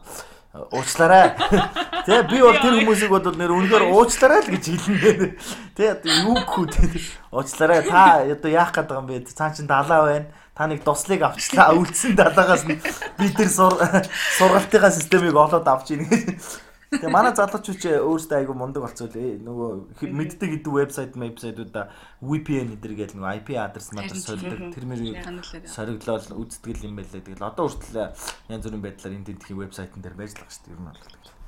[0.72, 1.34] уучлаарай.
[2.06, 5.34] Тэ би бол тэр хүмүүсийг бол нэр үнэхээр уучлаарай л гэж хэлнэ.
[5.76, 6.66] Тэ одоо юу гэх үү
[7.34, 7.82] уучлаарай.
[7.82, 9.26] Та одоо яах гээд байгаа юм бэ?
[9.26, 10.30] Цаа чин далаа байна.
[10.54, 11.74] Та нэг туслыг авчлаа.
[11.74, 12.78] Үлдсэн далаагаас нь
[13.18, 19.14] би тэр сургалтынхаа системийг олоод авч ийн гэж Тэгээ манай залуучууд өөрсдөө айгу мундаг болцвол
[19.14, 25.22] нөгөө мэддэг идэв вебсайт вебсайтуудаа VPN эдэр гэдэг нөгөө IP адрес мадас сольдог тэр мэрийг
[25.70, 27.22] сориглол үздэг юм байлаа.
[27.22, 28.10] Тэгэл одоо хүртэл
[28.50, 30.74] янз бүрийн байдлаар энэ тентхийн вебсайтн дээр байж байгаа шүү дээ.
[30.74, 31.38] Ер нь бол.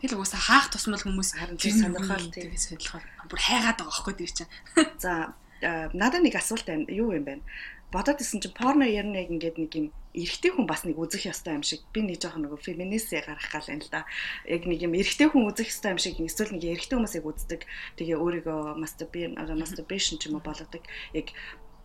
[0.00, 4.32] Тэгэл угаасаа хаах тусмал хүмүүс харин тэр сонирхол тийм сонирхол бүр хайгаад байгаа байхгүй тэр
[4.32, 4.52] чинь.
[4.96, 5.36] За
[5.92, 6.88] надад нэг асуулт байна.
[6.88, 7.44] Юу юм бэ?
[7.92, 11.58] Бодоод исэн чинь порно ярина яг ингээд нэг юм эрэгтэй хүн бас нэг үзэх ёстой
[11.58, 14.06] юм шиг би нэг жоохон нөгөө феминистээ гарах гал юм л да.
[14.46, 17.62] Яг нэг юм эрэгтэй хүн үзэх ёстой юм шиг эсвэл нэг эрэгтэй хүмүүсийг үздэг.
[17.98, 20.82] Тэгээ өөрийгөө masturbation ч юм уу болгодог.
[21.14, 21.30] Яг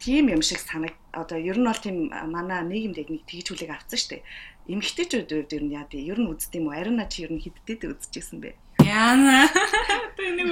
[0.01, 3.97] тийм юм шиг санаг одоо ер нь бол тийм манай нийгэмд яг нэг тэгжүүлэг авсан
[3.97, 4.25] шүү дээ.
[4.73, 6.77] Эмэгтэйчүүд ер нь яа тий ер нь үздэг юм уу?
[6.77, 8.57] Ариуна чи ер нь хиддээд үзчихсэн бэ?
[8.85, 9.49] Яна.
[10.15, 10.49] Тэ нэг.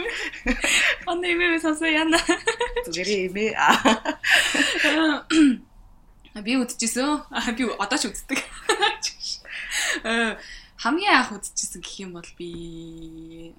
[1.06, 2.18] Онны имээ сонсоо яна.
[2.90, 3.54] Зүгээр имээ.
[6.42, 7.30] Би үзчихсэн.
[7.54, 8.42] Би одоо ч үздэг.
[10.04, 10.36] Э
[10.84, 13.54] хамгийн анх үзчихсэн гэх юм бол би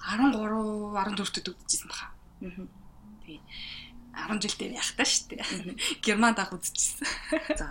[0.00, 2.08] 13 14-т үзчихсэн баха.
[3.26, 3.42] Тий.
[4.14, 5.42] 10 жилдээ яхтаа шүү дээ.
[6.06, 7.06] Германд анх үзчихсэн.
[7.58, 7.68] За.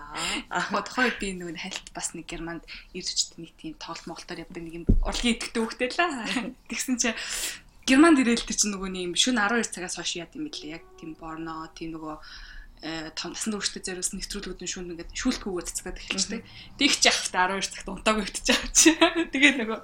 [0.51, 4.75] Ахмад тухайд би нөгөө хальт бас нэг германд иржчихэд нэг тийм тоглолт моголтоор явдаг нэг
[4.83, 6.55] юм урлагийн идэвхтэй хөхтэй л.
[6.67, 7.09] Тэгсэн чи
[7.87, 10.79] германд ирээл тэр чинь нөгөө нэг шөнө 12 цагаас хойш яд юм лээ.
[10.79, 12.15] Яг тийм борно, тийм нөгөө
[13.15, 16.43] том насан туршид зориулсан нэвтрүүлгүүдэн шүүн ингээд шүүлтгүүгээр цацгаад эхэлчихдэг.
[16.75, 18.91] Тэгч яхахта 12 цагт унтаагүй хөвтөж байгаа чи.
[19.31, 19.79] Тэгээд нөгөө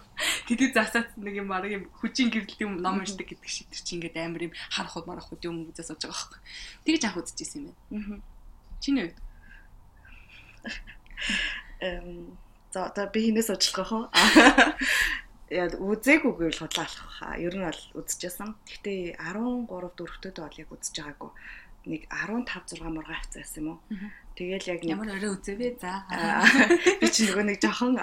[0.51, 3.95] тэдий засаад нэг юм баг юм хүчин гэрэлт юм ном уншдаг гэдэг шиг тэр чи
[3.95, 6.39] ингээд амар юм харах уу марах уу юм үзээс сууж байгаа байхгүй.
[6.83, 8.19] Тэгж анх үзчихсэн юм байна.
[8.83, 9.17] Чиний үед.
[11.79, 12.35] Эм
[12.75, 14.05] за одоо би хинээс очлох уу?
[15.47, 17.39] яа үзээгүйгээр л худлаалах хаа.
[17.39, 18.59] Ер нь бол үзчихсэн.
[18.67, 21.31] Гэхдээ 13 4-төд бол яг үзэж байгаагүй
[21.85, 23.79] нэг 15 6 мурга авцсан юм уу.
[24.35, 26.03] Тэгэл яг нэг ямар орой үзэвэ за.
[26.99, 27.95] Би чи нөгөө нэг жоохон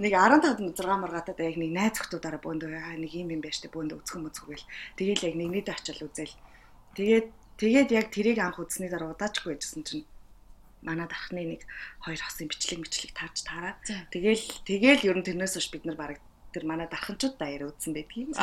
[0.00, 4.00] нэг 15 6 мургатад яг нэг найз охтуудаараа бөөндөө нэг юм юм байж тээ бөөндөө
[4.04, 4.64] өцгөн мөцгөл.
[4.96, 6.32] Тэгэл яг нэг нийт очил үзэл.
[6.96, 7.28] Тэгээд
[7.60, 10.04] тэгээд яг тэрийг анх үзсний дараа удаачгүй байжсэн чинь
[10.84, 11.62] манай дархны нэг
[12.04, 13.76] хоёр хосын бичлэг бичлэг таарч таараа.
[14.12, 16.20] Тэгэл тэгэл ер нь тэрнээс хойш бид нар бараг
[16.56, 18.32] тэр манай дарханчууд даяар үзсэн байдаг юм.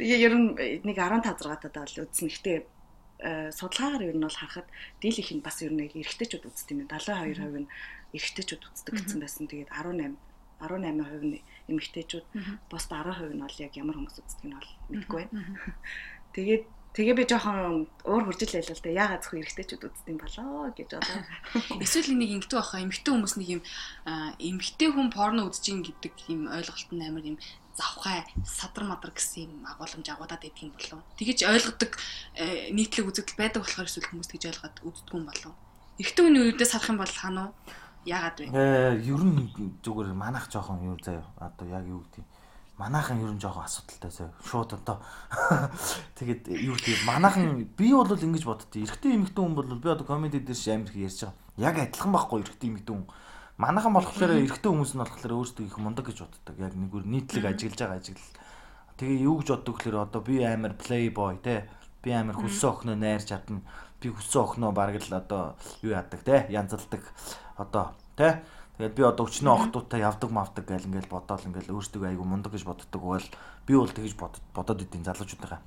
[0.00, 2.32] Ер нь нэг 15 6 таа л үзсэн.
[2.32, 2.64] Гэтэ
[3.52, 4.64] судалгаагаар ер нь бол харахад
[5.04, 6.88] дийл их нь бас ер нь эрэгтэйчүүд үздэг юм.
[6.88, 7.68] 72% нь
[8.16, 9.44] эрэгтэйчүүд үздэг гэсэн байсан.
[9.52, 10.16] Тэгээд 18
[10.64, 12.26] 18% нь эмэгтэйчүүд
[12.72, 15.44] бус 10% нь бол яг ямар хүмүүс үздэг нь бол мэдгүй байна.
[16.32, 18.90] Тэгээд Тэгээ би жоохон уур хуржил байлаа л да.
[18.94, 21.22] Яагаад зөвхөн эрэгтэйчүүд үздэг юм болоо гэж бодлоо.
[21.82, 23.62] Эсвэл нэг ингэдэг байхаа эмэгтэй хүмүүс нэг юм
[24.38, 27.38] эмэгтэй хүн порно үзэж ин гэдэг юм ойлголт нь амар юм
[27.74, 31.02] завхай садар мадар гэсэн юм агуулмж агуудаад байдаг юм болов.
[31.18, 31.90] Тэгэж ойлгодог
[32.38, 35.54] э, нийтлэг үзэгдэл байдаг болохоор эсвэл хүмүүс тэгж ойлгоод үздэг юм болов.
[35.98, 37.50] Эрэгтэй хүний үедээ сарах юм бол ханаа
[38.06, 38.46] яагаад вэ?
[38.54, 39.50] Э ер нь
[39.82, 41.26] зүгээр манах жоохон юу заяа.
[41.42, 42.33] Одоо яг юу гэдэг
[42.78, 44.10] манайхан ер нь жоохон асуудалтай
[44.42, 44.98] шууд одоо
[46.18, 50.42] тэгээд юу гэдэг манайхан би бол ингэж боддتي эрэгтэй эмэгтэй хүн бол би одоо комеди
[50.42, 51.38] дээр ш амир их ярьж байгаа.
[51.54, 53.06] Яг адилхан байхгүй эрэгтэй эмэгтэй хүн.
[53.62, 56.54] Манайхан болохоор эрэгтэй хүмүүс нь болохоор өөрсдөө их мундаг гэж боддог.
[56.58, 58.34] Яг нэг үр нийтлэг ажиглаж байгаа ажиглал.
[58.98, 61.70] Тэгээ юу гэж боддог гэхээр одоо би амир плейбой те.
[62.02, 63.62] Би амир хөссөн охиноо найрч чадна.
[64.02, 65.54] Би хөссөн охиноо бараг л одоо
[65.86, 66.50] юу яадаг те?
[66.50, 67.06] Янзалдаг.
[67.54, 68.42] Одоо те
[68.74, 72.66] Тэгээд би одоо өчнөө охтуудтай явдаг мавдаг гэл ингээл бодоол ингээл өөртөө айгу мундаг гэж
[72.66, 73.22] боддог бол
[73.70, 75.62] би бол тэгж бодоод идэв залуучуудаа.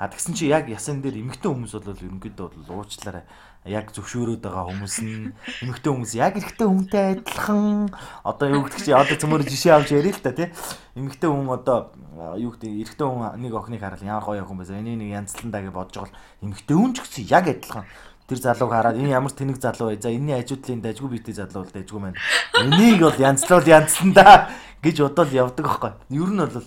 [0.00, 3.24] А тэгсэн чи яг ясан дээр эмэгтэй хүмүүс бол ерөнхийдөө бол уучлаарай.
[3.64, 5.32] Яг зөвшөөрөөд байгаа хүмүүс нь
[5.64, 7.92] эмэгтэй хүмүүс яг эрэгтэй хүнтэй адилхан.
[8.20, 10.52] Одоо юу гэдэг чи одоо цөмөр жишээ авч ярил л та тий.
[11.00, 11.96] Эмэгтэй хүн одоо
[12.36, 14.84] юу гэдэг эрэгтэй хүн нэг охиныг хараад ямар гоё охин байсан.
[14.84, 17.84] Энийг нэг янзландаа гэж бодож байгаа бол эмэгтэй хүн ч гэсэн яг адилхан
[18.26, 21.74] тэр залууг хараад энэ ямар тэнэг залуу вэ за энэний ажуудлын дайггүй биетэй залуу бол
[21.74, 22.18] дайггүй маань
[22.58, 24.50] энийг бол янзлуул янзландаа
[24.86, 25.92] гэж бодоод явдаг байхгүй.
[26.10, 26.62] Ер нь бол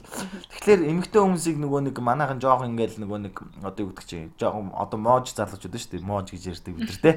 [0.56, 4.60] тэгэхээр эмэгтэй хүмүүсийг нөгөө нэг манайхан жоох ингээл нөгөө нэг одоо юу гэдэг чи жоох
[4.76, 6.04] одоо моож залуучууд шүү дээ.
[6.04, 7.12] Моож гэж ярьдаг бид нар те.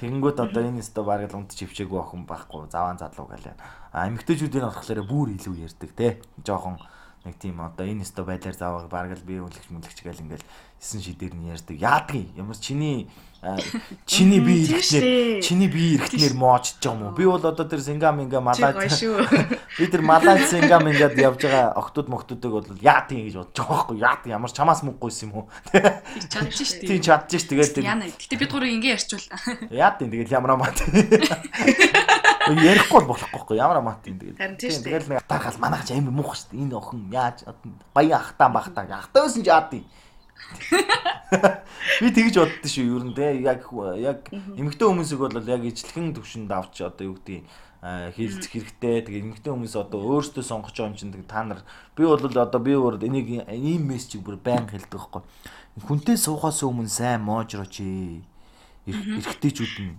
[0.00, 2.70] Тэгэнгүүт одоо энэ өстө бараг л унт чивчээгүй охин байхгүй.
[2.72, 3.56] Заваан залуу галаа.
[3.92, 6.22] А эмэгтэйчүүдийн болохоор бүр илүү ярьдаг те.
[6.40, 6.80] Жохон
[7.26, 10.46] нэг тийм одоо энэ өстө байдлаар заавал бараг л бие үлгч мүлгч гэл ингээл
[10.80, 11.76] эсэн шидээр нь ярьдаг.
[11.76, 13.10] Яадгийн ямар чиний
[14.06, 17.16] чиний бие ирэхнээр чиний бие ирэхнээр моочж байгаа юм уу?
[17.16, 18.80] Би бол одоо тэр сингам инга малаад
[19.78, 23.76] би тэр малаад сингам ингээд явж байгаа охтууд мохтуудыг бол яа тийм гэж бодож байгаа
[23.76, 25.44] байхгүй яа тийм ямар чамаас мөнгөгүйсэн юм уу?
[26.32, 26.88] Чадчих шүү дээ.
[26.88, 27.76] Тийм чадчих шүү тэгээд.
[28.16, 29.26] Гэтэ бид гурыг ингээ ярьчвал.
[29.70, 30.90] Яа тийм тэгээд ямар маа тийм.
[32.46, 34.58] Ярихгүй бол болохгүй ямар маа тийм тэгээд.
[34.58, 36.62] Тийм тэгээд нэг атархал манайх ч амар муухай шүү дээ.
[36.66, 37.38] Энэ охин яаж
[37.92, 39.84] баян ахтаа бахтаа ахтаа байсан ч яа тийм
[42.00, 43.66] Би тэгж боддоо шүү ер нь те яг
[43.98, 47.46] яг эмэгтэй хүмүүсийг бол яг ижлэхэн төвшөнд авч одоо юу гэдэг
[48.16, 49.06] хийлцэх хэрэгтэй.
[49.06, 51.60] Тэгээ эмэгтэй хүмүүс одоо өөрсдөө сонгож байгаа юм чинь та нар
[51.94, 55.22] би бол одоо би өөр энийг ийм мессежийг бүр байн хэлдэг байхгүй.
[55.86, 57.84] Хүнтэй суухаас өмнө сайн моожрооч
[58.86, 59.94] эрэгтэйчүүд нь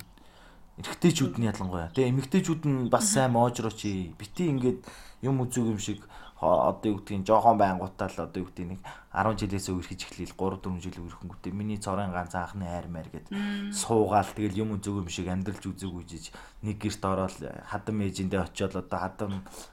[0.83, 1.93] эрэгтэйчүүд нь ялангуяа.
[1.95, 3.81] Тэгээ эмэгтэйчүүд нь бас сайн моожрооч
[4.19, 4.79] бити ингээд
[5.23, 6.03] юм үзэг юм шиг
[6.41, 10.61] одоо юу гэдгийг жоохон байнгутаа л одоо юу гэдгийг нэг 10 жилээс үрхэж эхлээл 3
[10.61, 13.33] 4 жил үрхэнгүүтээ миний цорын ганц анхны хайр маяр гэд
[13.73, 16.29] суугаал тэгэл юм зөв юм шиг амьдралж үзэг үжиж
[16.61, 19.31] нэг гэрт ороод хадам ээжиндээ очиод одоо хадам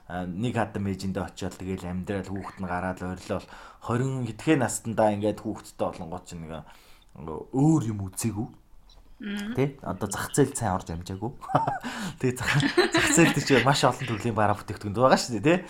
[0.09, 3.47] нэг хадам ээжиндээ очиод тэгэл амьдрал хүүхэд нь гараад ойрлол.
[3.85, 6.65] 20 хэдхэн настандаа ингээд хүүхэдтэй болонгоо чинь нэг
[7.53, 8.49] өөр юм үзээгүй
[9.23, 11.33] Тэ одоо зах зээл сайн орж амжаагүй.
[12.19, 15.65] Тэгээ зах зээл дээр чи маш олон төрлийн бараа бүтээгдэхүүн байгаа шүү дээ, тэ.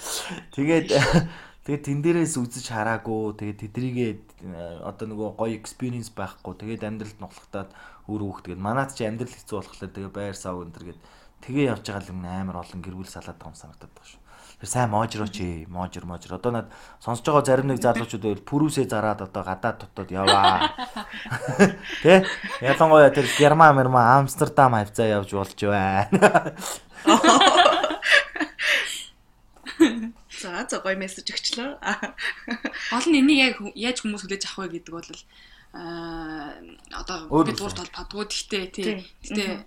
[0.56, 0.88] Тэгээд
[1.68, 3.36] тэгээд тэн дээрээс үзэж хараагүй.
[3.36, 4.10] Тэгээд тэдрийгээ
[4.48, 6.56] э, одоо нөгөө гоё experience байхгүй.
[6.56, 7.70] Тэгээд амьдралд нухлагтаад
[8.08, 11.00] үр хөөх тэгээд манад чи амьдрал хэцүү болохоор тэгээ байр сав энэ төр гээд
[11.44, 14.23] тэгээ явж байгаа л амар олон гэр бүл салаад байгаа юм санагдаад байгаа шүү.
[14.64, 16.34] Сайн моожрооч ээ, моожр моожр.
[16.34, 16.66] Одоо над
[16.98, 20.72] сонсож байгаа зарим нэг залуучууд байвал пүрүүсээ зараад одоо гадаад дотоод яваа.
[22.02, 22.24] Тэ?
[22.64, 26.56] Ялангуяа тэр Герман, Мерма, Амстердам хавцаа явж болж байна.
[30.44, 31.80] За за гоё мессеж өгчлөө.
[32.92, 35.10] Гол нь энийг яг яаж хүмүүс хүлээж авах вэ гэдэг бол
[35.72, 36.52] аа
[37.00, 39.08] одоо бид гурт бол падгүй гэхдээ тий.
[39.24, 39.64] Гэхдээ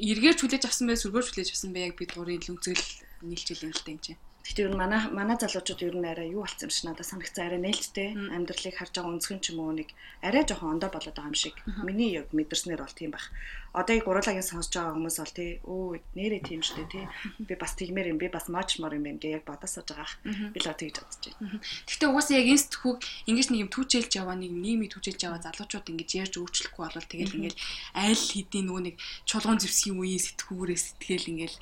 [0.00, 2.80] эргээр хүлээж авсан бай, сүргээр хүлээж авсан бай яг бид гурийн л үзэл
[3.28, 4.20] нийлж илэн л энэ чинь.
[4.40, 7.44] Гэхдээ ер нь манай манай залуучууд ер нь арай юу болсон юм шиг надад санагцсан
[7.44, 9.92] арай нээлттэй амьдралыг харж байгаа өнцгөн ч юм уу нэг
[10.24, 11.54] арай жоохон ондоо болоод байгаа юм шиг.
[11.84, 13.28] Миний яг мэдэрснээр бол тийм байх.
[13.76, 17.04] Одоо яг гурвлагийн сонсож байгаа хүмүүс бол тий өө нэрээ тийм штэ тий
[17.44, 20.08] би бас тэгмээр юм би бас маачмаар юм байна гэж яг бодосож байгаа.
[20.24, 21.60] Би л тэгж бодож байна.
[21.84, 25.86] Гэхдээ угаасаа яг энэ сэтгүүг ингэж нэг юм түүчээлж яваа нэг нийгмийг түүчээлж яваа залуучууд
[25.92, 28.96] ингэж ярьж өөрчлөхгүй болвол тэгэл ингээл айл хэдийн нөгөө нэг
[29.28, 31.58] чулуун зевсгийн үеийн сэтгүүрээ сэтгэл ингээл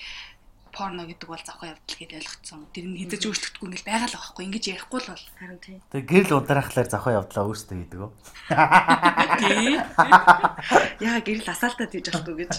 [0.78, 2.70] порно гэдэг бол завхаа явдал гэж ойлгоцсон.
[2.70, 4.44] Тэр нь хэзээ ч өөрчлөгдөхгүй ингээл байгаа л байхгүй.
[4.46, 5.26] Ингэж ярихгүй л бол.
[5.42, 5.80] Харин тийм.
[5.90, 8.10] Тэг гэрэл удрахлаар завхаа явдлаа өөртөө хийдэг үү?
[9.42, 9.74] Тий.
[11.10, 12.54] Яа гэрэл асаалтаа тийж болохгүй гэж.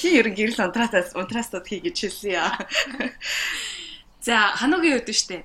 [0.00, 2.56] Хи ерэн гэрэл унтраасаас унтраастад хий гэж хэлсэн яа.
[4.24, 5.44] За хануугийн үед штэ.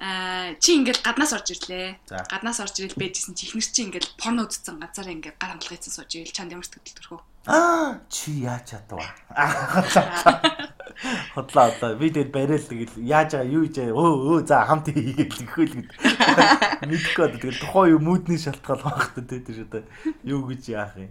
[0.00, 2.00] Аа чи ингээл гаднаас орж ирлээ.
[2.08, 6.10] Гаднаас орж ирэл байжсэн чи ихнэр чи ингээл порно үзсэн газар ингээл гар хамгаалсан сууж
[6.16, 7.20] ирэл чанд ямар сэтгэл төрхөө.
[7.52, 9.04] Аа чи яаж чадваа.
[11.34, 15.30] Хотлоо одоо би тэр барайл тэгэл яаж байгаа юу хийж өө өө за хамт хийгээд
[15.30, 15.90] тэгхүүл гэд.
[16.86, 19.82] Мэдхгүй одоо тэгэл тухайн юу мүүдний шалтгаал байх та тэр одоо
[20.24, 21.10] юу гэж яах юм.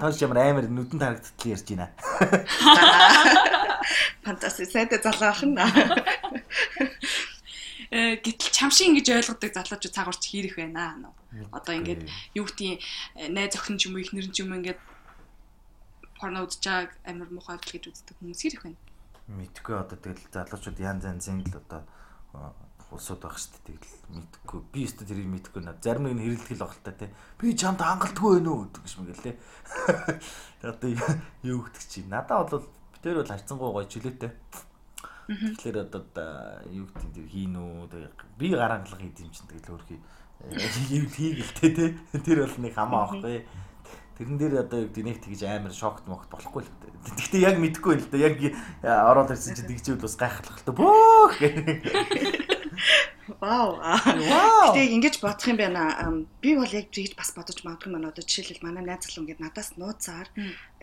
[0.00, 1.92] Тоош ямар амар нүдэн тарагдтал ярьж байна.
[4.24, 5.68] Фантастик сайтай залуу ахна.
[7.90, 11.12] Э гэтэл чамшиг ингэж ойлгодог залуучууд цагаарч хийрэх байна.
[11.52, 12.80] Одоо ингээд юу гэдгийг
[13.34, 14.80] найз охин ч юм уу ихнэр ч юм ингээд
[16.20, 18.80] порно байгааг амар муухай гэж үздэг хүмүүс ирэх байна.
[19.32, 21.80] Мэдгүй одоо тэгэл залуучууд янз янзын л одоо
[22.90, 26.82] улсууд байх шүү дээ тэгэл мэдгүй би өөртөө тэрийг мэдгүй наа зарим нэг нь хэрэлдэл
[26.82, 29.34] та тий би чамд хангалтгүй байна уу гэж мэгээлээ
[30.74, 30.90] одоо
[31.46, 32.02] юу гэдэг чи?
[32.10, 32.66] Надаа бол
[32.98, 34.30] битэр бол харцсангуй гоё чөлөөтэй.
[35.30, 36.02] Тэгэхээр одоо
[36.74, 37.86] юу гэдэг тэр хийн үү
[38.34, 40.00] би гарангалах хийдэм чинь тэгэл өөрхий
[40.98, 41.90] юу хийгэлтэй тий
[42.26, 43.46] тэр бол нэг хамаа авахгүй
[44.20, 46.68] Тэрэн дээр одоо юу гэдэг нэг тэгж амар шокт мохт болохгүй л.
[47.08, 48.20] Гэхдээ яг мэдэхгүй л да.
[48.20, 48.36] Яг
[48.84, 50.76] ороод ирсэн чинь тэгжүүл бас гайхалтай л та.
[50.76, 51.40] Бөөх.
[53.40, 53.80] Вау.
[53.80, 54.76] Вау.
[54.76, 55.96] Гэтэ ингэж бодох юм байна.
[56.44, 59.80] Би бол яг тэгж бас бодож магадгүй маань одоо жишээлбэл манай найз залуу ингээд надаас
[59.80, 60.28] нууцаар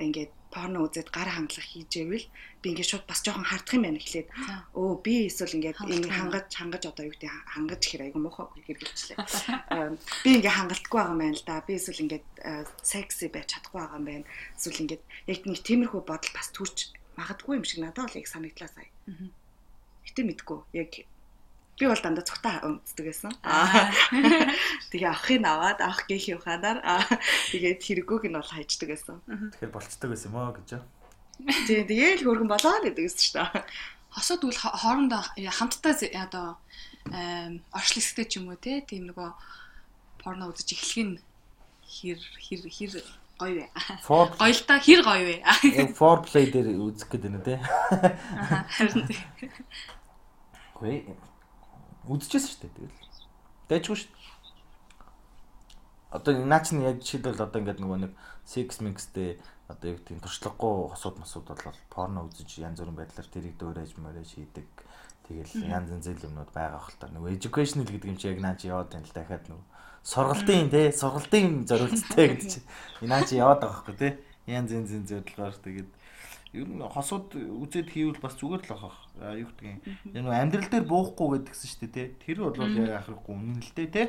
[0.01, 2.25] ингээд порно үзээд гар хангалах хийжээвэл
[2.67, 4.27] би ингээд шууд бас жоохон хардах юм байна эхлээд.
[4.75, 6.11] Өө би эсвэл ингээд юм.
[6.11, 9.17] хангаж хангаж одоо юу гэдэг хангаж гэхээр айгу муухай хэрэгэлчлээ.
[9.71, 9.95] Ам,
[10.27, 11.63] Би ингээд хангалтгүй байгаа юм байна л да.
[11.63, 12.25] Би эсвэл ингээд
[12.83, 14.25] секси байж чадахгүй байгаа юм байна.
[14.59, 16.77] Эсвэл ингээд яг нэг тиймэрхүү бодол бас төрж
[17.15, 18.91] магадгүй юм шиг надад бол яг санагдлаа сая.
[19.07, 19.31] Мгм.
[20.03, 20.59] Гэтэ мэдгүй.
[20.75, 20.91] Яг
[21.77, 23.31] би бол дандаа цогтой өмддөг байсан.
[24.91, 27.05] Тэгээ авахыг аваад авах гээхийн ухаанаар аа,
[27.53, 29.21] тэгээд хэрэггүйг нь бол хайждаг байсан.
[29.29, 30.81] Тэгэхээр болцдог байсан юм аа гэж.
[31.67, 33.63] Тийм тэгээл хөргөн болоо л гэдэг байсан шүү дээ.
[34.15, 35.93] Хосууд бол хо- хоорондоо хамтдаа
[36.25, 36.47] одоо
[37.71, 39.29] оршил хэсэгтэй ч юм уу те тийм нөгөө
[40.19, 41.15] порно үзэж эхлэх нь
[41.85, 42.93] хэр хэр хэр
[43.37, 43.65] гоё вэ?
[44.03, 45.37] Гоё л та хэр гоё вэ?
[45.77, 47.61] яг for play дээр үзэх гэдэг нь те.
[47.61, 49.23] Харин тийм.
[50.81, 51.15] Хөөе.
[52.09, 52.97] Үзчихсэн шүү дээ тэгэл.
[53.69, 54.11] Дэжгүй шүү.
[56.11, 58.11] Одоо наач нь яг жишээлбэл одоо ингээд нөгөө нэг
[58.47, 63.55] sex mixтэй одоо яг тийм туршлагагүй хосууд масууд бол порно үзэж янз бүрийн байдлаар тэрийг
[63.59, 64.67] дөөрэж мөрөж хийдэг.
[65.27, 67.11] Тэгэл янз янз юмнууд байгаа хэл та.
[67.11, 69.65] Нөгөө educational гэдэг юм чи яг наач яваад байна л дахиад нөгөө
[70.07, 72.59] сургалтын те сургалтын зориулцтай гэдэг чи.
[73.11, 74.09] Наач яваад байгаа байхгүй те.
[74.47, 75.91] Янз янз янз зорилгоор тэгээд
[76.55, 78.97] ер нь хосууд үзээд хийвэл бас зүгээр л ахах.
[79.19, 79.83] А юу юм.
[80.15, 82.03] Яг нөгөө амьдрал дээр буухгүй гэдгсэн шүү дээ те.
[82.23, 84.03] Тэр бол яг ахрахгүй үнэн л дээ те.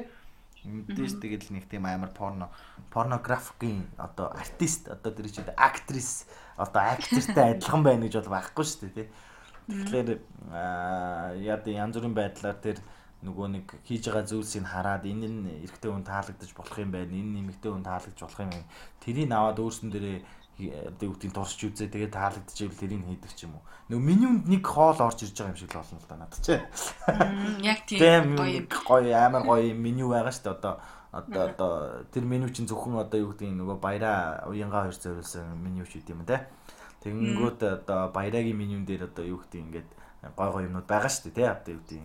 [0.65, 2.51] Мэдээж тэгэл нэг тийм амар порно
[2.91, 6.27] порнографикийн одоо артист одоо тэр чинь актрис
[6.59, 9.09] одоо актертай адилхан байна гэж бол байхгүй шүү дээ тий.
[9.69, 10.09] Тэгэхээр
[11.45, 12.83] яа да янз бүрийн байдлаар тэр
[13.23, 17.11] нөгөө нэг хийж байгаа зүйлсийг хараад энэ нь эрэгтэй хүн таалагдаж болох юм байна.
[17.11, 18.71] Энэ нэмэгтэй хүн таалагдж болох юм байна.
[19.03, 20.19] Тэрийг аваад өөрсөн дээрээ
[20.59, 23.65] одоо үгтийн туршиж үзээ тэгээд таалагдчих ивэл тэрийг хийдэг ч юм уу.
[23.95, 26.55] Нөгөө менюнд нэг хоол орж ирж байгаа юм шиг л болно л да надад чи.
[27.63, 30.75] Яг тийм гоё амар гоё меню байгаа шүү дээ одоо
[31.15, 31.73] одоо одоо
[32.11, 36.11] тэр меню чинь зөвхөн одоо юу гэдэг нөгөө баяраа уянгаа хоёр зориулсан меню ч гэдэг
[36.11, 36.51] юм те.
[37.07, 39.89] Тэгэнгүүт одоо баярагийн менюн дээр одоо юу гэдэг ингээд
[40.35, 42.03] гой гой юмнууд байгаа шүү дээ те одоо юу гэдэг.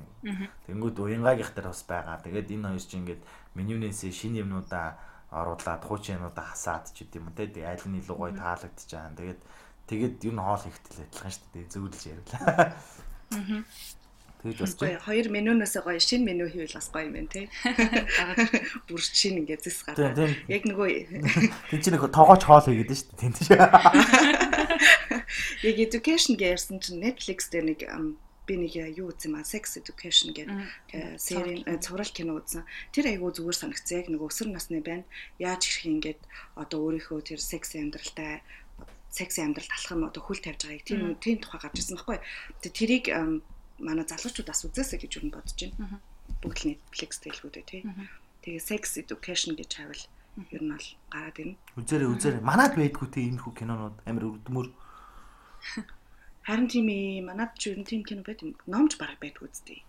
[0.69, 2.21] Тэгэнгүүт уянгаагийнх дээр бас байгаа.
[2.21, 3.21] Тэгээд энэ хоёр чинь ингээд
[3.57, 5.01] менюнээс шинэ юмнуудаа
[5.33, 7.49] оруулаад хуучин юмнуудаа хасаад ч гэдэг юм те.
[7.49, 9.17] Тэгээд аль нь илүү гоё таалагдчих жаан.
[9.17, 9.41] Тэгээд
[9.89, 11.71] тэгээд ер нь хоол ихтэл адилхан шүү дээ.
[11.73, 12.29] Зөвлөж ярил.
[14.43, 17.47] Тэгж бас Гоё хоёр менюнаас гоё шинэ меню хийвэл бас гоё юм байна тий.
[18.91, 20.19] Бүр шинэ ингээд зэс гараад.
[20.51, 20.89] Яг нөгөө
[21.71, 23.21] Тин чинь нэг тоогооч хоол хийгээд шүү дээ.
[23.23, 23.55] Тин тийм.
[25.63, 27.79] яг education гэсэн чинь Netflix дээр нэг
[28.47, 30.57] би нэг юу үзсэн маа sex education гэдэг
[31.15, 32.67] серийн э, цуврал кино үзсэн.
[32.91, 34.03] Тэр айгүй зүгээр санагцсан.
[34.03, 35.07] Яг нөгөө өсвөр насны байна.
[35.39, 36.21] Яаж ирэх ингээд
[36.59, 38.43] одоо өөрийнхөө тэр секс амьдралтай
[39.13, 42.19] секс амьдралд алах юм одоо хүл тавьж байгааг тийм тийм тухай гарч ирсэн байхгүй.
[42.65, 43.05] Тэгээ тэрийг
[43.79, 46.01] манай залуучууд бас үзээсэй гэж юу бодож байна.
[46.41, 47.81] Бүгд л Netflix дэлгүүдээ тий.
[48.43, 50.03] Тэгээ sex education гэж хайвал
[50.49, 51.57] ер нь бол гараад ирнэ.
[51.77, 52.41] Үзээрэй үзээрэй.
[52.41, 54.67] Манад байдгүй те энэ хүү кинонууд амар өрдмөр.
[56.43, 58.51] Харин тийм ээ манад ч ер нь тийм кино байт юм.
[58.67, 59.79] Номч бараг байдгүй үстэй.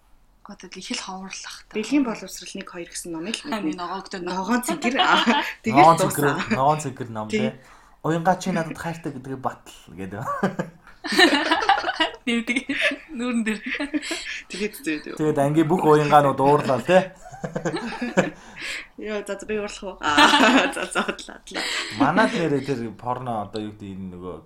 [0.47, 1.75] Одоо их л ховрлах та.
[1.75, 4.95] Бэлгийн боловсрал 1 2 гэсэн номыг л Хами нэг ногоогдод ногоон цэгэр
[5.65, 7.57] тэгээд Ногоон цэгэр, ногоон цэгэр ном Тийм.
[7.57, 7.59] те.
[8.05, 10.23] Уянгаа чи надад хайртай гэдгээ батл гэдэг.
[12.27, 12.59] нэрдэг
[13.13, 13.61] нүүрэн дээр.
[14.49, 14.75] Тэгээд
[15.13, 15.17] юу.
[15.21, 17.13] Тэгээд анги бүх уянгаанууд уурлаа те.
[18.97, 19.97] Яа за за би уурлах уу?
[20.01, 21.39] Аа за за бодлоо.
[22.01, 24.37] Манад нэрээ тэр порно одоо юу гэдэг энэ нөгөө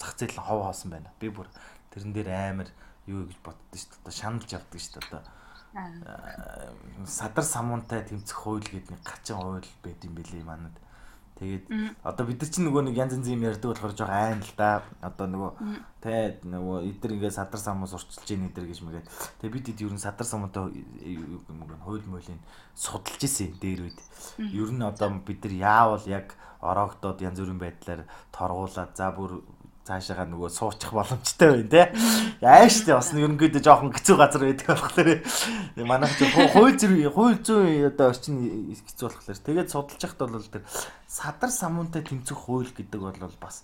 [0.00, 1.10] зах зээл хов хоосон байна.
[1.16, 1.48] Би бүр
[1.96, 2.68] тэрэн дээр амар
[3.08, 4.00] юу гэж боддоо шүү дээ.
[4.04, 5.08] Одоо шаналж явдаг шүү дээ.
[5.08, 5.22] Одоо
[7.04, 10.76] садар самуунтай тэмцэх хууль гэдэг нэг гачин хууль байд юм бэлээ манад.
[11.36, 11.68] Тэгээд
[12.00, 14.80] одоо бид нар чинь нөгөө нэг янз янзын юм ярьдаг болохоор жоо айн л да.
[15.04, 15.50] Одоо нөгөө
[16.00, 19.10] тэ нөгөө эдэр ингээд садар самуус урчилж ийн эдэр гэж мэгээд.
[19.44, 20.72] Тэгээд бид хэд ер нь садар самуунтай
[21.04, 22.40] юу юм уу хууль муулийн
[22.72, 24.00] судалж исэн дээр үед.
[24.40, 26.32] Ер нь одоо бид нар яавал яг
[26.64, 29.44] ороогдоод янз бүрийн байдлаар торгуулад за бүр
[29.86, 31.82] цаашаага нөгөө суучих боломжтой байна те.
[32.42, 35.10] Яа штэ бас нэг ингээд жоохон хэцүү газар байдаг болохоор
[35.86, 40.66] манайх чи хууль зүйн хууль зүйн одоо орчин хэцүү болохоор тэгээд судалж яхад бол тэр
[41.06, 43.62] садар самуунтай тэмцэх хууль гэдэг бол бас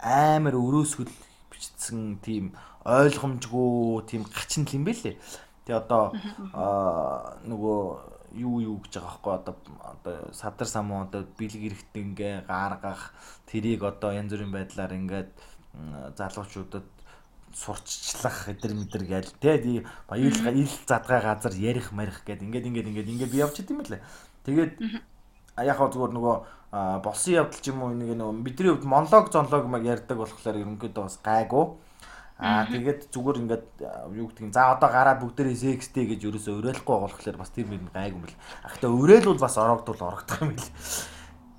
[0.00, 1.12] амар өрөөсгөл
[1.52, 2.56] бичсэн тийм
[2.88, 5.20] ойлгомжгүй тийм гачин л юм бэлээ.
[5.68, 6.16] Тэгээ одоо
[7.44, 7.80] нөгөө
[8.36, 13.12] юу юу гэж байгаа байхгүй одоо одоо садар самуу одоо бэлэг эрэхтэн ингээ гаргах
[13.48, 15.30] тэрийг одоо янз бүрийн байдлаар ингээд
[16.16, 16.86] залуучуудад
[17.54, 23.08] сурччлах эдэр мэдэр гээл тий баярлага ил задгай газар ярих марих гэд ингээд ингээд ингээд
[23.08, 24.00] ингээд би явж идэм байлаа.
[24.44, 24.72] Тэгээд
[25.64, 26.36] яг хаа зүгээр нөгөө
[27.02, 31.04] болсон явдал ч юм уу нэг нөгөө бидний хувьд монолог зонлог маг ярьдаг болохоор ерөнхийдөө
[31.08, 31.64] бас гайгүй.
[32.38, 33.66] Аа тэгээд зүгээр ингээд
[34.14, 34.52] юу гэдэг юм.
[34.52, 38.38] За одоо гараад бүгдээрээ секстэй гэж ерөөсөө уриалахгүй болохоор бас тэр юм гайгүй юм бэл.
[38.62, 40.70] Ах та уриалвал бас орогдвол орогдох юм бэл.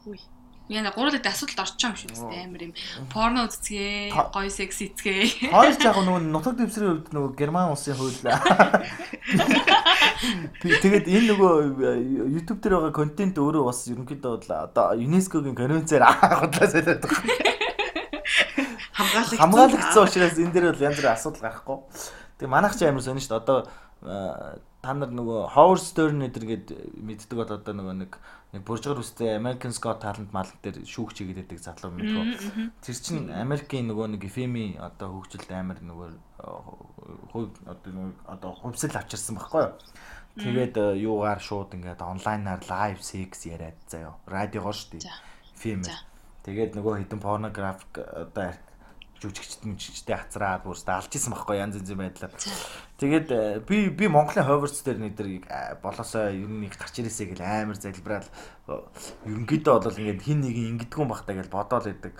[0.05, 0.38] Хүй.
[0.69, 2.73] Яна гурлаад асуудалд орчих юм шүү дээ амар юм.
[3.09, 5.49] Порно үзцгээ, гоё секс эцгээ.
[5.49, 8.13] Хоёр яг нөгөө нутаг дэвсрийн хувьд нөгөө герман улсын хууль.
[10.61, 11.53] Тэгээд энэ нөгөө
[12.29, 17.49] YouTube дээр байгаа контент өөрөө бас ерөнхийдөө одоо ЮНЕСКОгийн конвенцээр худлаа солиод байгаа.
[18.93, 20.05] Хамгаалагдсан.
[20.05, 21.77] Учраас энэ дээр бол янз бүрийн асуудал гарахгүй.
[22.37, 23.41] Тэгээ манайх ч амар сонь шүү дээ.
[23.41, 23.57] Одоо
[24.79, 26.71] та нар нөгөө Howard Stern гээд
[27.03, 28.15] мэддэг бол одоо нөгөө нэг
[28.49, 32.25] нэг буржгар үстэй American Got Talent мал дээр шүүгч хийгээд байдаг залуу мэдхөө.
[32.81, 36.09] Тэр чинь Америкийн нөгөө нэг FM-ийн одоо хөгжилд амар нөгөө
[37.29, 39.73] хувь одоо одоо хувьсэл авчирсан байхгүй юу?
[40.41, 44.17] Тэгээд юугаар шууд ингээд онлайнаар лайв секс яриад заяа.
[44.25, 45.13] Радиогоор шүү дээ.
[45.59, 45.85] FM.
[46.41, 48.57] Тэгээд нөгөө хитэн порнографик одоо
[49.19, 52.33] жүжигчд мүжигчтэй хацраад бүрстэ алж исэн байхгүй янз янзын байдлаар.
[52.99, 55.15] Тэгээд э, би би Монголын Ховертс дээр нэг
[55.79, 58.27] болоосоо ер нь гарч ирээсэй гэл амар залбираад
[59.23, 62.13] ерөнхийдөө бол ингээд хин нэг ингэдэггүй бахтаа гэж бодоол идэг.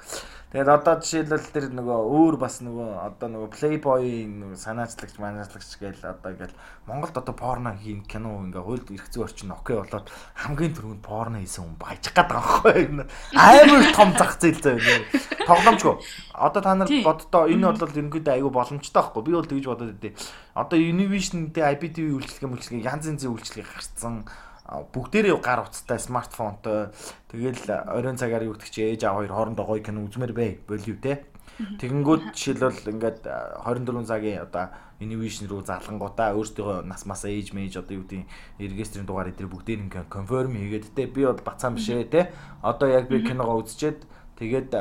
[0.50, 6.34] Тэгээд одоо жишээлбэл тэр нөгөө өөр бас нөгөө одоо нөгөө Playboy-ийн санаачлагч манаачлагч гээл одоо
[6.34, 6.58] ингээл
[6.90, 10.10] Монголд одоо порно хийн кино ингээ хуйлд ирэх зүй орчин окей болоод
[10.42, 13.06] хамгийн түрүүнд порно хийсэн хүн баяжих гээд байгаа байхгүй
[13.38, 15.06] амар том зах зээл заяа.
[15.46, 15.96] Тоглоомчгүй.
[16.34, 19.22] Одоо та нар боддоо энэ бол ерөнхийдөө айгүй боломжтой байхгүй.
[19.22, 20.18] Би бол тэгж бодоод байдیں۔
[20.60, 24.28] Одоо Univision дээр IPTV үйлчлэгээ мүлчлэгээ янз янзын үйлчлэгээ гарцсан.
[24.68, 26.92] Бүгдээрээ гар утастай смартфонтой
[27.32, 31.00] тэгэл оройн цагаар юу гэдэг чи ээж аав хоёр хоорондоо гоё кино үзмээр бай болив
[31.00, 31.24] те.
[31.60, 33.20] Тэгэнгүүт жишээлбэл ингээд
[33.66, 34.70] 24 цагийн одоо
[35.00, 38.28] Univision руу залангуудаа өөртөө нас масаа ээж мэж одоо юу гэдэг
[38.60, 41.08] регистрийн дугаар эдгээр бүгдээр ингээд конферм хийгээд те.
[41.08, 42.32] Би бол бацаан бишээ те.
[42.62, 44.04] Одоо яг би киногоо үзчихэд
[44.40, 44.72] тэгээд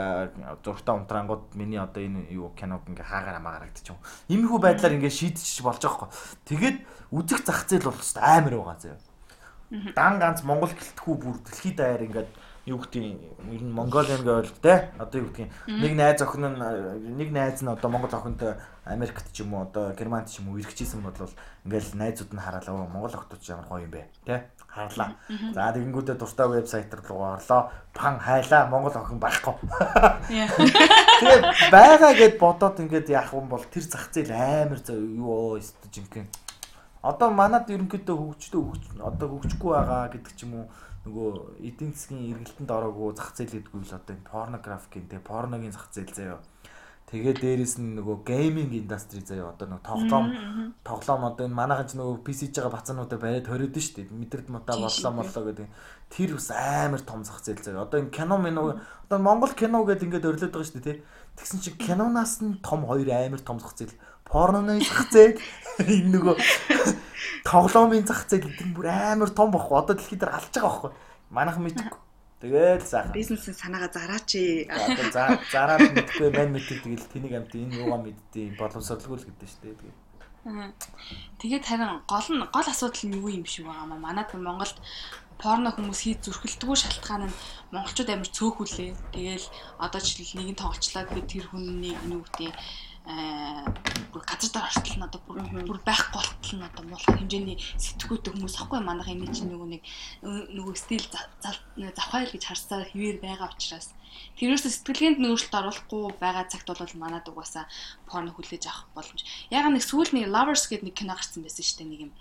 [0.62, 3.98] зургтаа унтрангууд миний одоо энэ юу киног ингээ хаагаар амаагаар гэдэг юм.
[4.30, 6.10] Иймэрхүү байдлаар ингээ шийдчих болж байгаа хгүй.
[6.46, 6.76] Тэгээд
[7.10, 8.98] үзэх зах зээл бол амар байгаа заяа
[9.70, 12.30] дан ганц Монгол гэлтгүү бүр дэлхийд даяар ингээд
[12.72, 13.04] юу гэдэг
[13.52, 14.88] ер нь Монголиан гэвэл те?
[14.96, 18.56] Одоо юу гэдэг нэг найз охин нь нэг найз нь одоо Монгол охинтой
[18.88, 21.12] Америкт ч юм уу одоо Германд ч юм уу ирэхжсэн бол
[21.68, 24.08] ингээл найзууд нь хараалаа Монгол охтууд ч ямар гоё юм бэ?
[24.24, 25.10] те харлаа.
[25.54, 27.70] За тэгэнгүүтээ дуртай вебсайт руу орлоо.
[27.94, 29.54] Пан хайлаа Монгол охин байхгүй.
[30.30, 35.58] Тэгээ байгаа гэд бодоод ингээд яах юм бол тэр зах зээл амар юу оо
[35.90, 36.30] жинхэнэ
[37.02, 40.66] одоо манад ерөнхийдөө хөгждөө хөгж одоо хөгжихгүй байгаа гэдэг ч юм уу
[41.06, 41.30] нөгөө
[41.62, 46.10] эдийн засгийн эргэлтэнд ороогүй зах зээл гэдгүй л одоо энэ порнографикийн те порногийн зах зээл
[46.10, 46.42] заяа.
[47.08, 50.26] Тэгээ дээрэс нь нөгөө гейминг индастри заяа одоо нөгөө тоглоом
[50.84, 54.12] тоглоом одоо энэ манайхан ч нөгөө PC-ж байгаа бацаануудаа бариад хориод нь шүү дээ.
[54.12, 55.68] Мэдэрд мутаа боллоо моллоо гэдэг.
[56.12, 57.88] Тэр бас амар том зах зээл заяа.
[57.88, 61.04] Одоо энэ кино минь одоо Монгол кино гэдэг ингээд өрлөд байгаа шүү дээ, тэ.
[61.40, 63.96] Тэгсэн чинь киноноос нь том хоёр амар том зах зээл
[64.28, 65.40] порноны зах зээл
[65.80, 66.36] энэ нөгөө
[67.48, 69.80] тоглоомын зах зээл гэдэг бүр амар том багхгүй.
[69.80, 70.92] Одоо дэлхийд дээр алж байгаа багхгүй.
[71.32, 72.07] Манайхан мэдгүй.
[72.38, 73.10] Тэгээд заах.
[73.10, 74.30] Бизнесийн санаагаа зараач.
[74.70, 79.62] Одоо зараад мэдгүй мань мэддэг тэгэл тэнийг амт энэ юугаа мэддэг боловсруулгүй л гэдэг шүү
[79.66, 79.74] дээ.
[79.74, 79.96] Тэгээд
[81.42, 83.98] Тэгээд харин гол нь гол асуудал нь юу юм шиг байгаа маа.
[83.98, 84.78] Манайд Монголд
[85.42, 87.38] порно хүмүүс хийж зүрхэлдэггүй шалтгаан нь
[87.74, 88.90] монголчууд амар цөөхүлээ.
[89.14, 89.46] Тэгээл
[89.82, 92.54] одоо жишээл нэгэн тоглолцлоо гэхэд тэр хүний юу гэдэг
[93.08, 98.32] бүр газар дээр ортол нь одоо бүр бүр байхгүй болтол нь одоо муулах хэмжээний сэтгүүтэй
[98.36, 99.82] хүмүүс ахгүй манайх энэ чинь нөгөө нэг
[100.52, 101.04] нөгөө стил
[101.40, 103.96] завхайл гэж харсаар хിവэр байгаа учраас
[104.36, 107.64] тэрөөс сэтгэлгээнд нөөцлөлт оруулахгүй байгаа цагт бол манад угаасаа
[108.08, 109.24] порно хүлээж авах боломж.
[109.52, 112.12] Яг нэг сүүл нэг lovers гэдэг нэг кино гарсан байсан шүү дээ нэг юм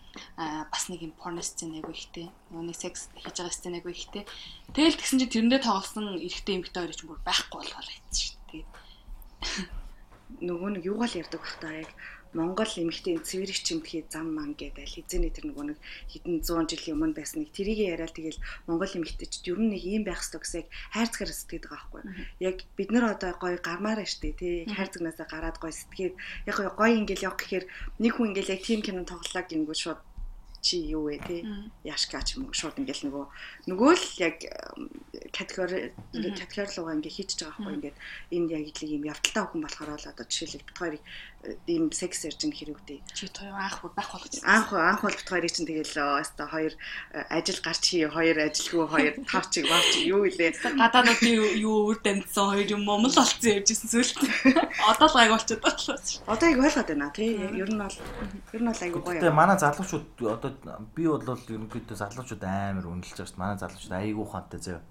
[0.71, 2.27] бас нэг юм порно сцен айгу ихтэй.
[2.51, 4.23] Нөгөө нэг секс хийж байгаа сцен айгу ихтэй.
[4.73, 9.86] Тэгэл тэгсэн чинь тэрэндээ тоглосон эрэгтэй эмэгтэй хоёр ч бүр байхгүй болохоор хэвчээ шүү дээ.
[10.41, 11.91] Нөгөө нэг юугаал ярьдаг бах та яг
[12.35, 15.79] Монгол эмэгтэй цэвэрэг чимтгий зам ман гэдэг хизээний тэр нөгөө нэг
[16.11, 20.03] хэдэн 100 жилийн өмнө байсан нэг тэрийг яриад тэгэл Монгол эмэгтэйчд ер нь нэг ийм
[20.03, 22.03] байх ёстой гэсэн яг хайрцгаар сэтгэдэг байгаа байхгүй.
[22.43, 24.67] Яг бид нар одоо гоё гармаар штэ тий.
[24.67, 26.15] Хайрцагнасаа гараад гоё сэтгэгээд
[26.51, 27.65] яг гоё ингээл явах гэхээр
[28.03, 29.99] нэг хүн ингээл яг тим кино тоглолоо гингүү шууд
[30.61, 31.35] чи юу вэ те
[31.83, 33.25] яшка ч юм уу шууд ингээл нөгөө
[33.69, 34.37] нөгөө л яг
[35.31, 37.97] категори ингээд категори руугаа ингээ хийчихэж байгаа байхгүй ингээд
[38.35, 38.63] энд яг
[38.97, 41.03] юм явдалтай хүн болохоор л одоо жишээлбэл бит хоёрыг
[41.67, 42.99] ийм секс ярьж хэрэг үдээ.
[43.15, 44.43] Чи тоо анх байх гэсэн.
[44.43, 46.73] Анх анх бол бит хоёрыг чинь тэгэл өстой хоёр
[47.31, 50.51] ажил гарч хий хоёр ажилгүй хоёр тавчиг вавч юу илээ.
[50.75, 54.19] Гадаадуудын юу үр дамжсан хоёр юм момл болцсон явжсэн сүлт.
[54.91, 55.87] Одоо л гайг болчиход байна.
[56.27, 57.31] Одоо яг ойлгоод байна тий.
[57.35, 57.97] Ер нь бол
[58.51, 59.19] ер нь бол айгу гоё.
[59.23, 60.51] Тэгээ манай залуучууд одоо
[60.95, 63.43] би бол ерөнхийдөө залуучууд амар үнэлж байгаа шүү дээ.
[63.43, 64.83] Манай залуучууд айгу ухаантай заяа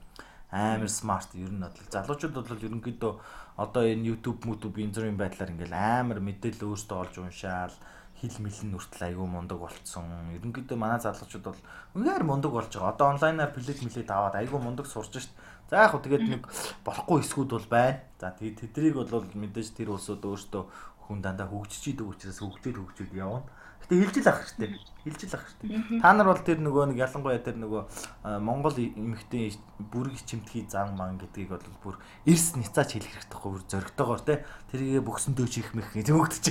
[0.51, 1.93] амар смарт ер нь бодлоо.
[1.93, 3.13] Залуучууд бол ерөнхийдөө
[3.57, 7.75] одоо энэ YouTube, YouTube энэ зүрийн байдлаар ингээл амар мэдээлэл өөртөө олж уншаал
[8.17, 10.09] хил мэлэн нүртэл айгүй мундаг болцсон.
[10.41, 11.61] Ерөнхийдөө манай залуучууд бол
[12.01, 12.93] үнээр мундаг болж байгаа.
[12.97, 15.33] Одоо онлайнаар плет мэлээд аваад айгүй мундаг сурч шít.
[15.69, 16.43] За яг хөө тэгээд нэг
[16.81, 18.01] болохгүй эсгүүд бол байна.
[18.17, 20.63] За тэгээд тэдрийг бол мэдээж тэр улсууд өөртөө
[21.05, 23.45] хүн дандаа хөгжиж идэг учраас хөгжөөд хөгжөөд явна.
[23.87, 24.81] Гэтэ хилжил ах хэрэгтэй.
[25.05, 26.01] Хилжил ах хэрэгтэй.
[26.03, 31.23] Та нар бол тэр нөгөө нэг ялангуяа тэр нөгөө Монгол эмэгтэй бүрэг чимтгий зан ман
[31.23, 31.95] гэдгийг бол бүр
[32.27, 34.43] эрс ницаач хэлэх хэрэгтэй байхгүй бүр зөрөгтэйгоор те
[34.75, 36.47] тэрийгэ бөксөндөө чих мэх төвөгдөж.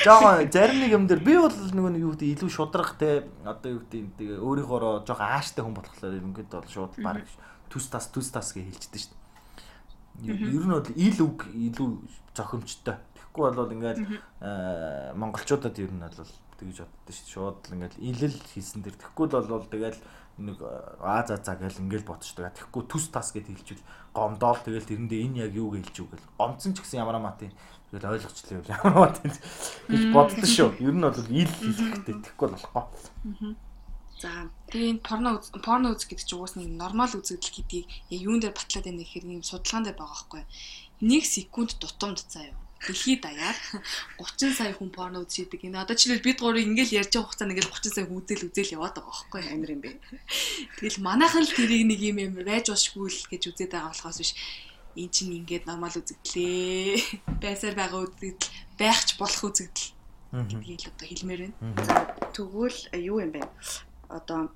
[0.00, 3.76] Жоо зарим нэг юм дээр би бол нөгөө нэг юу гэдэг илүү шудрах те одоо
[3.76, 7.20] юу гэдэг өөрийнхоороо жоо ааштай хүн болохоор ингээд бол шууд баг
[7.68, 9.12] түс тас түс тас гэж хэлждэг шүү
[10.24, 10.56] дээ.
[10.56, 11.88] Ер нь бол ил үг илүү
[12.32, 12.96] зохимжтой
[13.34, 13.98] Тэгэхгүй бол ингээд
[15.18, 16.14] монголчуудад ер нь бол
[16.54, 17.26] тэгж боддоо шүү.
[17.34, 19.98] Шууд л ингээд илэл хийсэн дэр тэгэхгүй бол тэгэл
[20.38, 20.62] нэг
[21.02, 22.54] аа за за гэл ингээл ботчдаг.
[22.54, 23.82] Тэгэхгүй түс тас гэд хэлчихвэл
[24.14, 26.30] гомдоол тэгэл тэрэндээ энэ яг юу гэж хэлчих үгэл.
[26.38, 27.50] Гомцсон ч гэсэн ямар матын
[27.90, 29.30] тэгэл ойлгочлаа юу ямар матын
[29.90, 30.70] гэж боддоо шүү.
[30.78, 33.58] Ер нь бол ил хэлэхтэй тэгэхгүй болохгүй.
[34.22, 34.30] За
[34.70, 38.86] тэгээ энэ порно порно үзэх гэдэг чинь уус нэг нормал үзэгдэл гэдгийг юун дээр батлаад
[38.86, 40.42] байна гэхээр юм судалгаан дээр байгаа байхгүй.
[41.02, 42.54] Нэг секунд дутамд заяа
[42.86, 43.56] дэлхийд даяар
[44.20, 45.64] 30 сая хүн порно үзчихдэг.
[45.64, 48.94] Энэ одоо жишээл бид гурыг ингээл ярьж байгаа хугацаанд ингээл 30 сая үзэл үзэл яваад
[49.00, 49.90] байгаа байхгүй амир юм бэ.
[50.78, 54.32] Тэгэл манайхан л тэрийг нэг юм юм байж болшгүй л гэж үзээд байгаа болохоос биш
[54.94, 57.42] эн чинь ингээд нормал үзэгдлээ.
[57.42, 59.94] Байсаар байгаа үзэгдэл байхч болох үзэгдэл
[60.34, 61.56] гэдгийг л одоо хэлмээр байна.
[62.34, 63.42] Тэгвэл юу юм бэ?
[64.10, 64.50] Одоо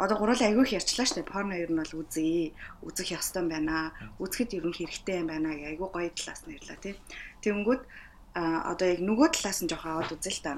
[0.00, 1.32] одоо гурлаа айгүй их ярьчлаа шүү дээ.
[1.32, 2.54] Порно ер нь бол үзье.
[2.80, 3.92] Үзэх ёстой юм байна.
[4.22, 6.94] Үзэхэд ер нь хэрэгтэй юм байна гэ айгүй гоё талаас нь ярьлаа тий.
[7.44, 7.82] Тэнгүүд
[8.34, 10.52] а одоо яг нөгөө талаас нь жоох аваад үзэл та.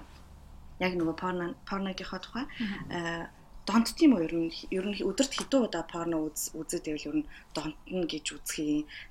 [0.81, 2.47] Яг нөгөө порно порногийнхоо тухай
[3.67, 7.17] донт тийм үү ер нь ер нь өдөрт хэдэн удаа порно үз үзээд байвал ер
[7.23, 8.41] нь донтно гэж юм.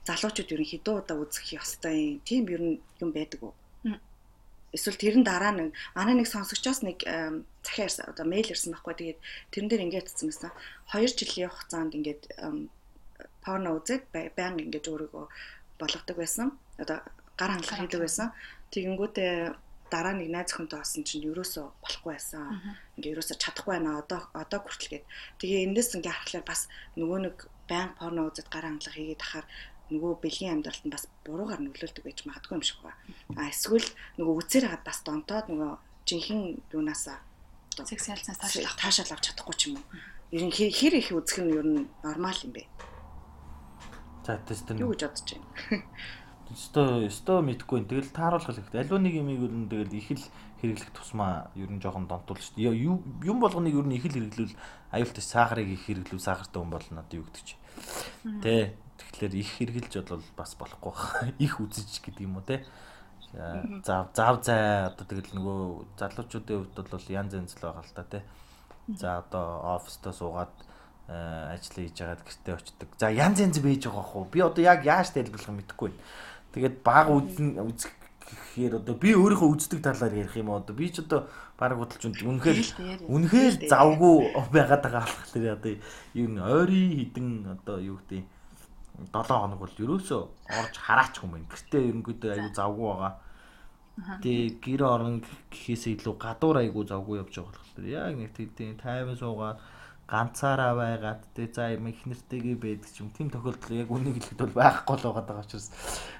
[0.03, 2.21] Залуучууд ер нь хэдэн удаа үзэх ёстой юм.
[2.27, 3.55] Тийм ер нь юм байдаг уу?
[4.71, 9.19] эсвэл тэрэн дараа нэг манай нэг сонсогчоос нэг захиа ирсэн одоо мэйл ирсэн байхгүй тэгээд
[9.51, 10.51] тэрэн дээр ингээд утсан гэсэн
[10.95, 12.23] 2 жилийн хугацаанд ингээд
[13.43, 15.25] порно үзээд байнга ингээд өөрийгөө
[15.75, 17.03] болгодог байсан одоо
[17.39, 18.29] гар хангалах хийдэг байсан
[18.71, 19.33] тэгэнгүүтээ
[19.91, 22.47] дараа нэг найз охинтой болсон чинь ерөөсөө болохгүй байсан.
[22.95, 23.99] Ингээ ерөөсөө чадахгүй байна.
[23.99, 25.05] Одоо одоо хүртэл гээд.
[25.43, 27.35] Тэгээ эндээс ингээ харахаар бас нөгөө нэг
[27.67, 29.45] баян порно үзэж гар хангалах хийгээд ахаар
[29.91, 32.99] нөгөө бэлгийн амьдралд нь бас буруугаар нөлөөлдөг байж магадгүй юм шиг байна.
[33.35, 35.71] А эсвэл нөгөө үцээр хагаад бас донтоод нөгөө
[36.07, 37.19] жинхэнэ юунаасаа
[37.83, 39.85] секс ялцаас таашаал таашаал авч чадахгүй ч юм уу.
[40.31, 42.63] Ер нь хэр их үзэх нь ер нь нормал юм бэ?
[44.23, 45.47] За тест нь юу гэж бодож байна?
[46.51, 47.87] Өсто өсто мэдгүй.
[47.87, 48.83] Тэгэл тааруулах хэрэгтэй.
[48.83, 50.25] Аливаа нэг юм ер нь тэгэл их л
[50.59, 52.75] хэрэглэх тусмаа ер нь жоохон донтуул шүү дээ.
[53.25, 54.53] Юм болгоныг ер нь их л хэрэглүүл
[54.91, 57.55] аюултай сахарыг их хэрэглүүл сахартай хүн болно одоо юу гэдэг чи.
[58.43, 61.33] Тэ Тэгэхээр их хэрглэж бол бас болохгүй байна.
[61.45, 62.65] Их үзэж гэдэг юм уу те.
[63.83, 65.59] За зав зай одоо тэгэл нөгөө
[65.97, 68.19] залуучуудын хувьд бол янз янз л байгаа л та те.
[68.87, 70.53] За одоо оффистоо суугаад
[71.07, 72.89] ажил хийж яагаад гэртээ очдөг.
[72.99, 74.25] За янз янз байж байгаа хөө.
[74.31, 76.01] Би одоо яг яаж тайлбарлах мэдэхгүй байна.
[76.51, 77.91] Тэгээд баг үзэн үзэх
[78.31, 80.75] гэхээр одоо би өөрийнхөө үздэг талаар ярих юм одоо.
[80.75, 82.59] Би ч одоо баг бодолч үнэхээр
[83.07, 84.15] үнэхээр завгүй
[84.51, 85.73] байгаад байгаа болохоор одоо
[86.15, 88.23] юу н ойрын хідэн одоо юу гэдэг
[89.11, 90.21] 7 хоног бол ерөөсөө
[90.59, 91.47] орж хараач байна.
[91.47, 93.13] Гэртээ ерөнхийдөө аюу завгүй байгаа.
[94.23, 95.15] Тэгээ гэр орон
[95.51, 99.59] гэхээсээ илүү гадуур аягүй завгүй явж байгаа болохоор яг нэг тийм тайван суугаад
[100.11, 104.43] ганцаараа байгаад тэгээ за юм их нэртэйгээ байдаг ч юм тийм тохиолдол яг үнийг хэлэхэд
[104.43, 105.71] бол байхгүй л байгаа учраас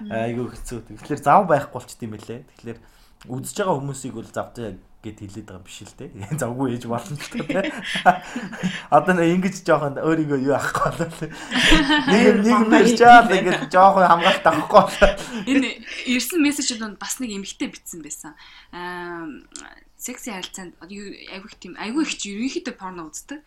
[0.08, 0.78] айгүй хэцүү.
[0.96, 2.40] Тэгэхээр зав байхгүй болчт юм лээ.
[2.56, 2.80] Тэгэхээр
[3.28, 6.08] үзэж байгаа хүмүүсийг бол завтай гэд хэлээд байгаа биш л те.
[6.40, 7.68] Завгүй ээж болно ч те.
[8.96, 11.28] Одоо нэг ингэж жоохон өөрийгөө юу авахгүй болоо.
[12.08, 15.12] Нэг нэг мэрч чаад ингэж жоохон хамгаалт авахгүй болоо.
[15.44, 18.32] Энэ ирсэн мессежүүд бас нэг эмгтэй битсэн байсан.
[18.72, 19.28] Аа
[20.02, 23.38] секси харилцаанд айгүй тийм айгүй их ерөнхийдөө порно үздэг.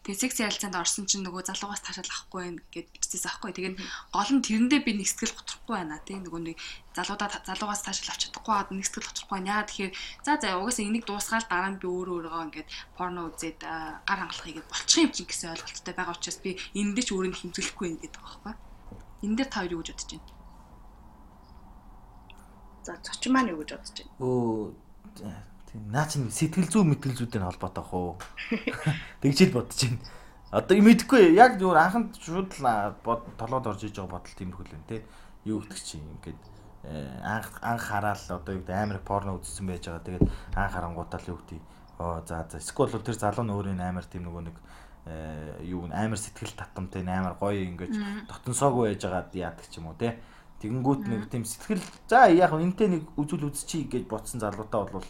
[0.00, 3.52] Тэгээ секси ярилцаанд орсон чинь нөгөө залуугаас таашаал авахгүй байх гэд бичсэн аахгүй.
[3.52, 3.76] Тэгээд
[4.10, 6.56] гол нь тэрэндээ би нэг сэтгэл готрахгүй байна тийм нөгөө нэг
[6.96, 9.52] залуудаа залуугаас таашаал авч чадахгүй хаад нэг сэтгэл готрахгүй байна.
[9.60, 9.92] Яа тэгэхээр
[10.24, 14.56] за за угаасаа энийг дуусгаал дараа нь би өөрөө өөрийгөө ингээд порно үзээд гар хангалахыг
[14.56, 16.50] гээд болчих юм чинь гэсэн ойлголттой байгаа учраас би
[16.80, 18.98] энэ дээр ч өөрөнд хэмжүүлэхгүй юм гэдэг байгаа байхгүй.
[19.28, 20.32] Энэ дээр та хоёр юу гэж бодож байна?
[22.88, 24.16] За зочин маань юу гэж бодож байна?
[24.24, 28.18] Өө Тийм наа чин сэтгэл зүй мэтгэл зүйтэй холбоотой ах уу.
[29.22, 30.02] Тэгж л бодож байна.
[30.50, 35.06] Одоо мэдхгүй яг зүгээр анханд шууд толгойд орж иж байгаа бодол тиймэрхүү л юм те.
[35.46, 36.42] Юу гэдэг чи ингээд
[36.90, 40.02] э, анх анх хараал одоо юу гэдэг амар порно үзсэн байж байгаа.
[40.10, 40.26] Тэгээд
[40.58, 41.62] анх харангуудаа л юу гэдэг
[42.02, 44.56] оо за за эсвэл тэр залуу нь өөрөө амар тийм нөгөө нэг
[45.70, 49.96] юу н амар сэтгэл татамтай амар гоё ингэж дотносоогүй байж байгаад яадаг ч юм уу
[49.96, 50.18] те.
[50.60, 55.06] Тэгэнгүүт нэг тийм сэтгэл за яг энтэй нэг үзүүл үзчихье гэж ботсон залуутаа бол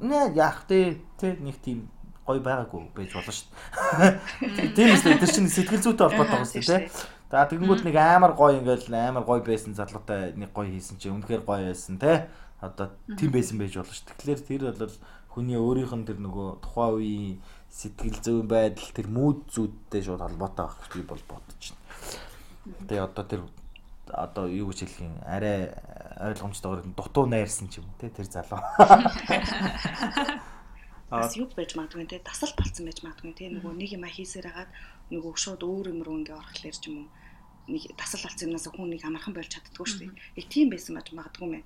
[0.00, 1.88] нэ яах те те нэг тийм
[2.28, 4.74] гоё байгаагүй байж болно шүү дээ.
[4.76, 6.90] Тийм үстэй тэр чинь сэтгэл зүйтэй холбоотой байгаа шүү дээ.
[7.28, 11.42] За тэгэнгүүт нэг амар гоё ингээл амар гоё байсан залуутай нэг гоё хийсэн чинь үнэхээр
[11.44, 12.28] гоё байсан те.
[12.60, 14.12] Одоо тийм байсан байж болно шүү.
[14.12, 14.96] Тэгэхээр тэр бол
[15.32, 17.36] хүний өөрийнх нь тэр нөгөө тухайн үеийн
[17.68, 22.88] сэтгэл зүйн байдал тэр мууд зүйдтэй шууд холбоотой байх би бол бодож байна.
[22.88, 23.40] Тэгээ одоо тэр
[24.12, 25.72] одоо юу гэж хэлэх юм арай
[26.18, 28.58] ойлгомжтойгоор дутуу найрсан ч юм те тэр залуу.
[31.08, 34.70] Бас юу байж магадгүй те дасал болцсон байж магадгүй те нөгөө нэг юм хийсээр хагаад
[35.08, 37.08] нөгөө шууд өөр юм руу ингээ орохлоор ч юм уу
[37.68, 40.12] нэг дасал болсон юмнаас хүн нэг амархан болж чаддгүй шүү дээ.
[40.40, 41.64] Яг тийм байсан байж магадгүй мэн.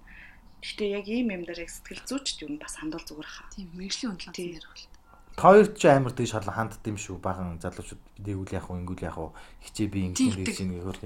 [0.62, 3.51] Гэхдээ яг ийм юм дээр яг сэтгэл зүйчд юу бас хандвал зүгээр хаа.
[3.51, 4.86] Тийм мэрэгжлийн унтлагын ярих бол.
[5.43, 7.18] Хоёр ч амар тийш шарлан хандд юм шүү.
[7.18, 9.34] Баган залуучууд дээгүүл яах вэ, ингүүл яах вэ?
[9.64, 11.03] Хичээ би ингэсэн гэж нэг хөрх.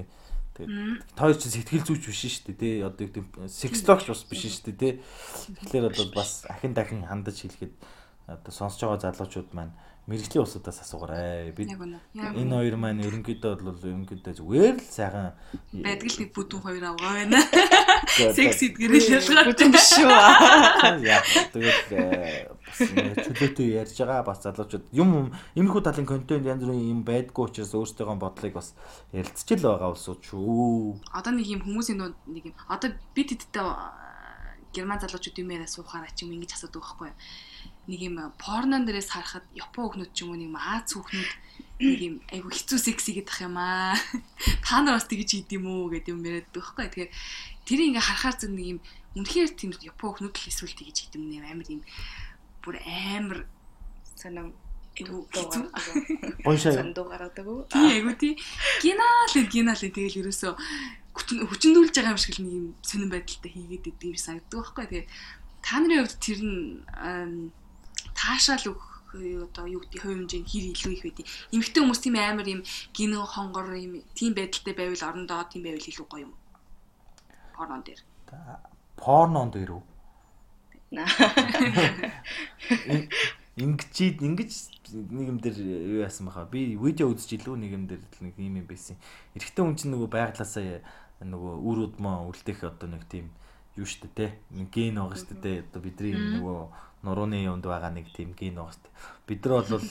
[0.57, 2.81] Тэгээд хоёр ч сэтгэл зүйч биш шүү дээ.
[2.81, 4.97] Тэ одоо юу гэдэг сексологч бас биш шүү дээ.
[4.97, 4.99] Тэ.
[5.69, 7.73] Тэгэхээр бол бас ахин дахин хандаж хэлэхэд
[8.25, 9.73] одоо сонсож байгаа залуучууд маань
[10.07, 11.51] мэрэгжлийн усудаас асуугаарай.
[11.51, 15.35] Бид энэ хоёр маань ерөнхийдөө бол ерөнхийдөө зүгээр л сайхан
[15.83, 17.39] байдаг л нэг бүдүүн хоёр авгаа байна.
[18.31, 20.07] Секс эдгэрэл ялгарч юм шүү.
[21.03, 21.19] Яа.
[21.51, 27.51] Тэгээд бас чөлөөтэй ярьж байгаа бас залуучууд юм иймэрхүү талын контент янз бүрийн юм байдгүй
[27.51, 28.75] учраас өөрсдөө бодлыг бас
[29.11, 31.03] ярилцж л байгаа улсууд шүү.
[31.11, 31.99] Одоо нэг юм хүмүүсийн
[32.31, 33.65] нэг юм одоо бид хэдтэй
[34.71, 37.17] герман залуучууд юм яриа суухаараа ч юм ингэж асуудаг байхгүй юу?
[37.87, 41.31] Нэг юм порнон дээрээс харахад япон хүүхнүүд ч юм уу нэг юм Аз хүүхнүүд
[41.79, 43.95] нэг юм айгу хэцүү секс хийгээд ах юм аа.
[44.65, 46.85] Та нар бас тэгж хийд юм уу гэдэг юм яриад байхгүй.
[46.91, 47.11] Тэгэхээр
[47.63, 48.79] тэр ингээ харахаар зөв нэг юм
[49.15, 51.81] үнэхээр тийм япон хүүхнүүд л эсвэл тэгж хийд юм нэ амар юм
[52.59, 53.39] бүр амар
[54.97, 55.63] хэцүү.
[56.43, 56.73] Гойшаа.
[56.73, 57.65] Сандуу гаргадаг уу?
[57.69, 58.33] Тий айгу тий.
[58.81, 60.53] Гинал гинал тэгэл ерөөсөө
[61.13, 64.85] хүчндүүлж байгаа юм шиг л нэг юм сонирн байдалтай хийгээд идэв юм санагддаг байхгүй.
[64.89, 65.05] Тэгээ
[65.61, 66.57] та нарын хувьд тэр нь
[68.17, 72.47] таашаал өгөх одоо юу гэдэг хувь хэмжээнд хэр илүү их байдیں۔ Эмэгтэй хүмүүс тийм амар
[72.49, 72.61] юм
[72.91, 76.33] гинэн хонгор юм тийм байдалтай байвал орондоо тийм байвал илүү гоё юм.
[77.55, 78.01] Порнон дээр.
[78.99, 79.83] Порнон дээр үү?
[83.57, 84.51] Ингэж ингэж
[84.93, 86.45] нэг юм дээр юу яасан баха.
[86.45, 88.95] Би видео үзэж илүү нэг юм дээр нэг юм юм байсан.
[89.33, 90.85] Эрэгтэй хүн чинь нөгөө байглаасаа
[91.25, 93.33] нөгөө үр удмаа үлдэх одоо нэг тийм
[93.77, 94.27] юу штэ те.
[94.51, 95.51] Нэг ген байгаа штэ те.
[95.63, 96.59] Одоо бидний нөгөө
[97.05, 98.95] нурууны юунд байгаа нэг тийм ген байгаа шүү дээ.
[99.29, 99.87] Бид нар бол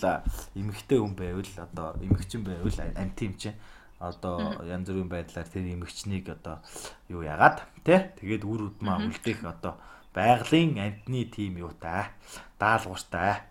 [0.58, 3.56] эмэгтэй хүн байвал одоо эмэгчин байвал амт юм чинь
[3.98, 6.60] одоо янз бүрийн байдлаар тэр эмэгчнийг одоо
[7.08, 9.80] юу яагаад тий тэгээд үр удмаа үлдэх одоо
[10.12, 12.12] байгалийн амтны тим юу та?
[12.58, 13.46] Даалгавартай.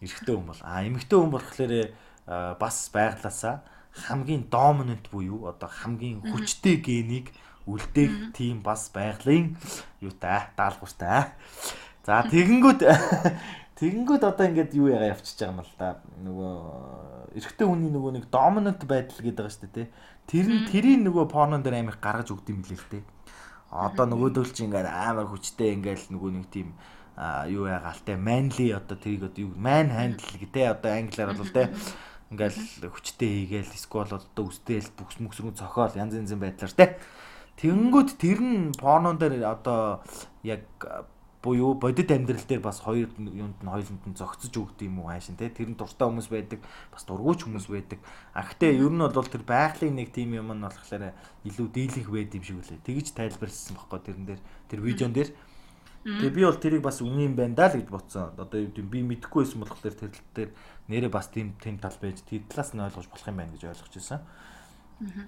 [0.00, 1.72] Эрэгтэй хүн бол а эмэгтэй хүн болохоор
[2.56, 3.60] бас байглаасаа
[3.94, 7.30] хамгийн доминант буюу одоо хамгийн хүчтэй генийг
[7.66, 9.56] үлдээх тим бас байгалийн
[10.00, 11.32] юу та даалгавартай
[12.04, 12.84] За тэгэнгүүт
[13.80, 15.96] тэгэнгүүт одоо ингээд юу яга явчихж байгаа юм л да.
[16.20, 16.52] Нөгөө
[17.40, 19.88] эрэгтэй хүний нөгөө нэг доминант байдал гэдэг байгаа шүү дээ.
[20.28, 23.04] Тэр нь тэрийн нөгөө порнон дээр амир гаргаж өгд юм билээ л дээ.
[23.72, 26.76] Одоо нөгөөдөл чи ингээд амар хүчтэй ингээд нөгөө нэг тийм
[27.16, 31.72] а юу ягаалтай manly одоо тэрийг одоо юу man handle гэдэг одоо англиар бол те
[32.28, 36.98] ингээл хүчтэй хийгээл эсвэл одоо үстэйл бүкс мөксрүү цохоол янз янзын байдлаар те
[37.60, 40.02] тэгэнгүүт тэр нь порнон дээр одоо
[40.42, 40.66] яг
[41.44, 45.36] буюу бодит амьдрал дээр бас хоёр юунд нь хоёуланд нь зөгцөж өгдөг юм уу хаашин
[45.36, 45.52] те.
[45.52, 48.00] Тэр нь дуртай хүмүүс байдаг бас дургуйч хүмүүс байдаг.
[48.32, 51.12] А гэтээ ер нь бол тэр байгалийн нэг тим юм нь болохоор
[51.44, 52.80] илүү дийлэнх байд юм шиг үлээ.
[52.88, 54.40] Тэгж тайлбарлсан баггүй тэрэн дээр
[54.72, 55.30] тэр видеон дээр.
[56.04, 58.32] Тэгээ би бол тэрийг бас үний юм байна даа л гэж бодсон.
[58.40, 60.50] Одоо юу гэм би мэдэхгүй байсан болохоор тэр тал дээр
[60.88, 63.92] нэрээ бас тийм тийм тал байж тэр талаас нь ойлгож болох юм байна гэж ойлгож
[63.92, 64.20] байсан.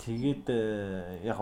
[0.01, 1.41] Тэгээд э, яг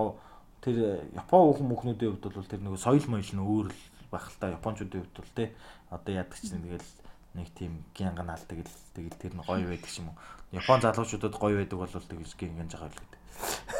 [0.64, 4.40] тэр Япон хүүхэн мөхнүүдийн хувьд бол тэр нэг соёл моёл нь өөр л байх л
[4.40, 5.44] та японочдын хувьд бол те
[5.92, 6.90] одоо яадаг чинь тэгэл
[7.36, 10.16] нэг тийм гянган наал тэгэл тэгэл тэр нь гоё байдаг юм уу.
[10.56, 13.20] Япон залуучуудад гоё байдаг бол тэгж гянган жагаа л гэдэг.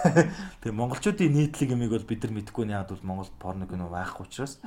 [0.05, 4.61] Тэгээ монголчуудын нийтлэг юмыг бол бид нар мэдэхгүй яад бол Монгол порно кино байхгүй учраас.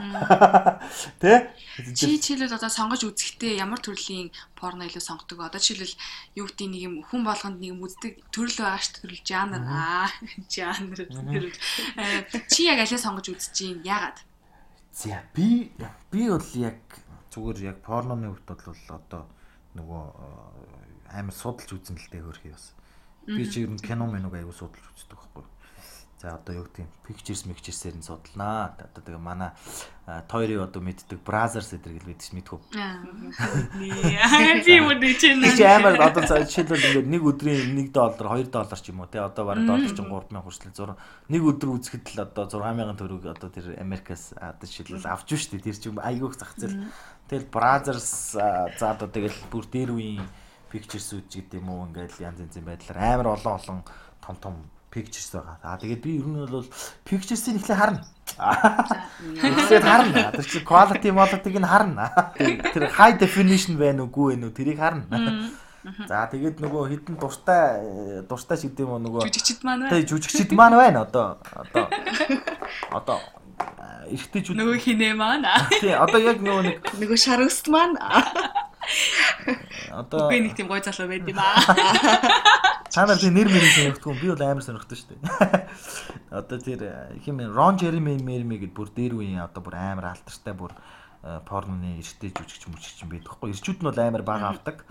[1.21, 1.53] Тэ?
[1.93, 5.45] Чи чийлэл одоо сонгож үзэхдээ ямар төрлийн порно илүү сонгодог?
[5.45, 9.21] Одоо жишээлбэл юу гэдэг нэг юм хүн болгонд нэг юм үздэг төрөл байгаа ш төрөл
[9.21, 10.09] жанр аа
[10.49, 11.05] жанр.
[12.49, 14.17] Чи яг алиа сонгож үзэж чинь яагаад?
[14.89, 15.69] За би
[16.09, 16.81] би бол яг
[17.29, 19.29] зүгээр яг порноны хувьд бол одоо
[19.77, 22.73] нөгөө э, амар судалж үзэн л дээ хөрхий бас.
[23.27, 25.43] Би чи ер нь кино менуг аягүй судалж үздэг байхгүй.
[26.17, 28.73] За одоо юу гэдэг юм pictures pictures-ээр нь судалнаа.
[28.79, 29.51] Одоо тэгээ манай
[30.31, 32.59] тойрын одоо мэддэг Brothers гэдэг л мэдчих мэдхүү.
[32.73, 33.05] Аа.
[33.77, 38.89] Би үнэ чинь Чи амар одоо жишээлбэл ингээд нэг өдрийн 1 доллар 2 доллар ч
[38.89, 40.91] юм уу тий одоо бараг доллар чинь 3000 хүртэл зур
[41.29, 45.69] нэг өдөр үзэхэд л одоо 6000 төгрөг одоо тэр Америкаас одоо жишээлбэл авч шүү дээ.
[45.69, 46.87] Тэр чинь айгүйх зах зээл.
[47.29, 50.25] Тэгэл Brothers за одоо тэгэл бүр дээр үеийн
[50.71, 53.79] pictures үз гэдэг юм уу ингээд янз янзын байдлаар амар олон олон
[54.23, 54.55] том том
[54.91, 55.57] pictures байгаа.
[55.63, 56.67] Аа тэгээд би ер нь бол
[57.05, 58.01] pictures-ийг ихлэ харна.
[59.37, 60.31] Ихлээд харна.
[60.33, 62.05] Тэр чинь quality quality-г нь харна.
[62.73, 65.53] Тэр high definition байна уугүй вэ нү тэрийг харна.
[66.07, 70.75] За тэгээд нөгөө хідэн дуртай дуртай шиг гэдэм үү нөгөө жүжигчд маань тий жүжигчд маань
[70.75, 71.85] байна одоо одоо
[72.91, 73.17] одоо
[74.11, 75.47] эрэгтэй жүжиг нөгөө хинэ маань
[75.79, 77.95] тий одоо яг нөгөө нэг Нөгөө шар өст маань
[80.01, 81.59] одоо үгүй нэг тийм гой залуу байд юм аа.
[82.93, 85.67] Та нар тийм нэр мэрийг сонирхдгүй би бол амар сонирхдаг шүү дээ.
[86.39, 86.81] Одоо тэр
[87.23, 90.73] хим Рон Жереми Мерми гэд бүр дээр үеийн одоо бүр амар алтартай бүр
[91.45, 93.51] порноны эрттэй жүжигч мүжигч юм байдаг хгүй.
[93.51, 94.87] Эрчүүд нь бол амар бага авдаг.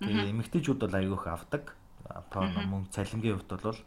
[0.00, 1.74] Тэгээ эмэгтэйчүүд бол айгүйх авдаг.
[2.30, 3.80] Порно мөнгө цалингийн хувьд бол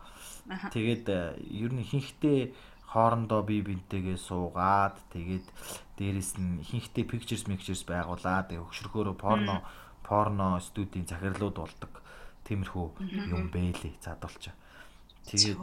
[0.74, 1.06] тэгээд
[1.46, 2.39] ер нь ихэнхдээ
[2.96, 5.48] хоорондоо бие бинтэйгээ суугаад тэгээд
[6.00, 9.56] дээрэс нь ихэнхдээ pictures pictures байгуулад өгшөрхөөрөө порно
[10.08, 11.93] порно студийн захирлууд болдог.
[12.48, 12.88] Тиймэрхүү
[13.34, 14.56] юм бэлээ задуулчаа.
[15.26, 15.57] Тэгээд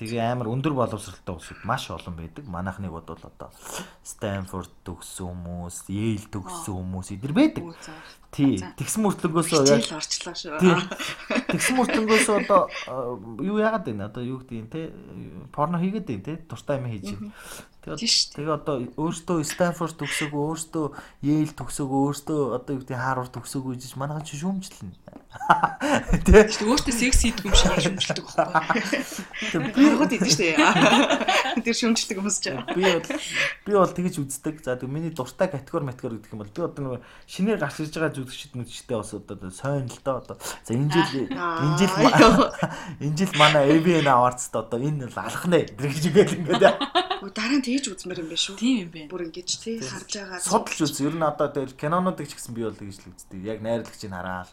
[0.00, 2.48] тэгээ амар өндөр боловсралтай улсууд маш олон байдаг.
[2.48, 3.52] Манайхныг бол одоо
[4.00, 7.64] Stanford төгссөн хүмүүс, Yale төгссөн хүмүүс эдэр байдаг.
[8.32, 8.56] Тий.
[8.56, 10.60] Тэгсэн мөртлөнгөөсөө яг орчлоо шүү.
[11.52, 12.60] Тэгсэн мөртлөнгөөсөө одоо
[13.44, 14.08] юу яагаад байна?
[14.08, 14.88] Одоо юу гэдэг юм те
[15.52, 17.16] порно хийгээд байна те дуртай юм хийж.
[17.86, 20.86] Тэгээд тэгээ одоо өөртөө Stanford төгсөөгүй, өөртөө
[21.22, 24.90] Yale төгсөөгүй, өөртөө одоо юу гэдэг Harvard төгсөөгүй гэж манайхан чи шүүмжлэн.
[26.26, 26.50] Тэ.
[26.66, 29.70] Өөртөө секси идэх юм шиг шүүмжилдэг байхгүй.
[29.70, 30.58] Би хот идэв штэ.
[31.62, 32.58] Тэр шүүмжилдэг хүмүүс ч.
[32.74, 34.66] Би бол би бол тэгэж үздэг.
[34.66, 37.94] За тэг миний дуртай категори матегори гэдэг юм бол би одоо нэг шинээр гарч ирж
[37.94, 40.36] байгаа зүтгэгчд мүдчтэй бас одоо сойн л доо одоо.
[40.66, 41.94] За энэ жил энэ жил
[43.04, 46.64] энэ жил манай AVN Awards-д одоо энэ нэ гэж игээл ингээд.
[47.36, 48.56] Дараа нь тэгж үзмэр юм байна шүү.
[48.56, 49.10] Тийм юм байна.
[49.12, 50.40] Бүр ингэж тий харж байгаа.
[50.40, 50.96] Судалж үз.
[51.04, 53.40] Ер нь одоо тэр кинонуудыг ч гэсэн би бол тэгж л үздэг.
[53.44, 54.50] Яг найрлагчийг хараад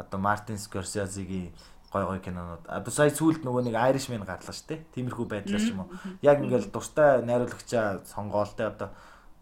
[0.00, 1.52] одоо Мартин Скорсезигийн
[1.92, 2.64] гой гой кинонууд.
[2.66, 4.80] Одоо сая сүүлд нөгөө нэг Irishman гарлаа шүү дээ.
[4.96, 5.92] Тиймэрхүү байдлаар юм уу.
[6.24, 8.88] Яг ингээл дуртай найруулагчаа сонгоолтой одоо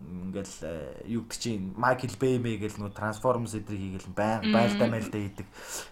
[0.00, 5.46] ингээл юу гэдэг чинь Майкл Бэймэ гэл нөгөө Transformers эдрийг хийгээл байн байлдаа мэлдэ хийдэг.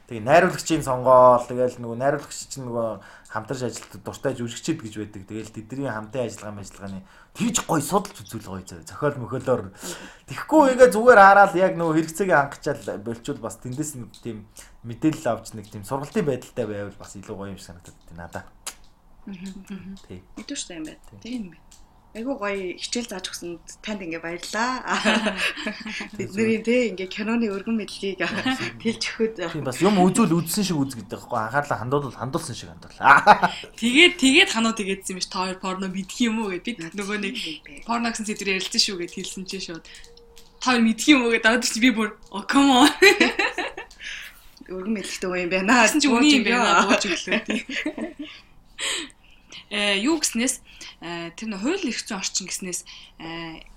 [0.09, 2.89] Тэгээ найруулагчийн сонгоол тэгэл нөгөө найруулагч чинь нөгөө
[3.29, 5.23] хамтарч ажилтдаг дуртай жүжигчд гэж байдаг.
[5.29, 7.01] Тэгэл тэдний хамтын ажиллагаа ажиллагааны
[7.37, 8.89] тэгж гой судалж үзүүл гоё зөө.
[8.89, 9.63] Зохиол мөхөөлөөр
[10.33, 14.49] тэгэхгүй ингээ зүгээр хараад яг нөгөө хэрэгцээг хангачаал болчвол бас тэндээс нэг тийм
[14.89, 18.45] мэдээлэл авч нэг тийм сургалтын байдалтай байвал бас илүү гоё юм шиг санагдаад байна надаа.
[19.29, 21.21] Шүү дээ юм байна.
[21.21, 21.88] Тийм юм байна.
[22.19, 24.83] Айгу гоё хичээл зааж өгсөнд танд ингээ баярлаа.
[26.19, 28.27] Бидний те ингээ киноны өргөн мэдлэгийг
[28.83, 29.63] тэлж өгөхөд.
[29.63, 31.39] Бас юм үзүүл үзсэн шиг үз гэдэг байхгүй.
[31.39, 33.55] Анхаарлаа хандуул хандуулсан шиг хандуулаа.
[33.79, 37.19] Тэгээд тэгээд хануу тэгээдсэн юм ш та хоёр порно мэдх юм уу гэд бид нөгөө
[37.23, 37.37] нэг
[37.87, 39.87] порно гэсэн сэдвэр ярилцсан шүү гэд хэлсэн чинь шууд.
[40.59, 42.91] Та хоёр мэдх юм уу гэд дараад чи би бүр oh come on.
[44.75, 45.87] Өргөн мэдлэгтэй юм байна.
[45.87, 46.83] Гэсэн чи үний юм байна.
[46.83, 47.47] бууж өглөө.
[49.71, 50.65] Э юу гэснээс
[51.01, 52.81] тэр нөх хууль эрх зүйн орчин гэснээс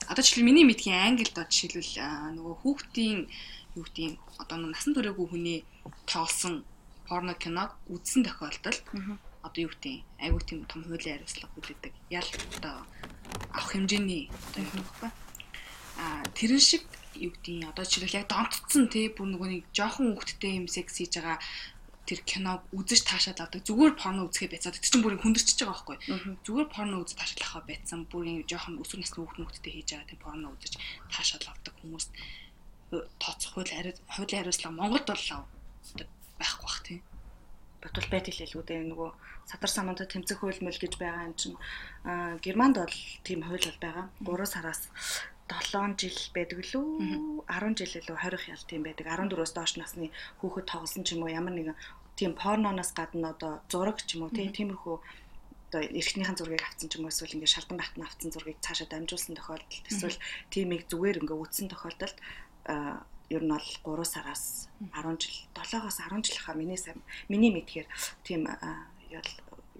[0.09, 2.01] одоо жишээл миний мэдхийн англид одоо жишээлбэл
[2.38, 3.30] нөгөө хүүхдийн
[3.78, 5.59] юу гэдэг одоо насан туршаагүй хүний
[6.09, 6.65] тоолсон
[7.05, 8.82] порно киног үзсэн тохиолдолд
[9.45, 11.93] одоо юу гэдэг айгүй тийм том хуулийн хариуцлага хүлээдэг.
[12.09, 12.76] Ял одоо
[13.53, 15.09] авах хэмжээний одоо юм баггүй.
[16.01, 16.05] А
[16.38, 16.84] тэрэн шиг
[17.15, 21.17] юу гэдэг одоо жишээл яг донтцсон тий бүр нөгөө нэг жоохон хүүхдтэй юм секс хийж
[21.17, 21.38] байгаа
[22.12, 23.64] тэр киног үзэж таашаад авдаг.
[23.64, 25.97] Зүгээр порно үзэхээ байцаад тэр чинь бүрийн хүндэрчж байгаа байхгүй.
[26.43, 28.03] Зүгээр порно үзэж таашаалахаа байцсан.
[28.12, 30.74] Бүрийн жоохон өсвөр насны хүүхд нөхдөдтэй хийж байгаа тийм порно үзэж
[31.07, 32.05] таашаал авдаг хүмүүс
[32.91, 35.24] тооцох хууль хуулийн хариуцлага Монголд бол
[36.36, 36.99] байхгүй бах тийм.
[37.80, 39.09] Батул байдаг л л үү нөгөө
[39.47, 41.57] садар самунта тэмцэх хууль мөл гэж байгаа юм чинь
[42.43, 44.05] Германд бол тийм хууль бол байгаа.
[44.20, 44.82] 3 сараас
[45.51, 50.07] 7 жил байдаг лүү 10 жил лөө 20 ял тийм байдаг 14-өөс доош насны
[50.39, 51.76] хүүхэд тоглосон ч юм уу ямар нэгэн
[52.22, 54.95] тийм порноноос гадна одоо зураг ч юм уу тиймэрхүү
[55.74, 59.34] одоо эрхнийхэн зургийг авцсан ч юм уу эсвэл ингээд шалдан байтан авцсан зургийг цаашаа дамжуулсан
[59.34, 60.22] тохиолдолд эсвэл
[60.53, 62.17] тиймийг зүгээр ингээд үтсэн тохиолдолд
[63.34, 66.78] ер нь бол 3 сараас 10 жил 7-оос 10 жил хаа миний
[67.32, 67.88] миний мэдхээр
[68.22, 68.45] тийм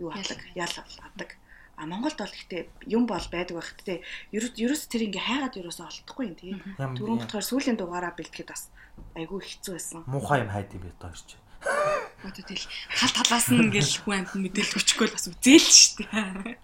[0.02, 0.74] юу хатдаг ял
[1.06, 1.38] авдаг
[1.82, 3.74] А Монголд бол гэхдээ юм бол байдаг байх.
[3.74, 4.06] Гэтэ
[4.38, 6.54] ерөөс тэр ингээ хайгаад ерөөсөө олдохгүй юм тий.
[6.78, 8.70] Түрүүн болохоор сүүлийн дугаараа бэлтгэхэд бас
[9.18, 10.06] айгүй хэцүү байсан.
[10.06, 11.42] Муухай юм хайд юм тоо ирч.
[11.62, 16.58] Одоо тэгэл тал талаас нь ингээл хүн амт мэдээлэл өчгөөл бас үзээл л шүү дээ.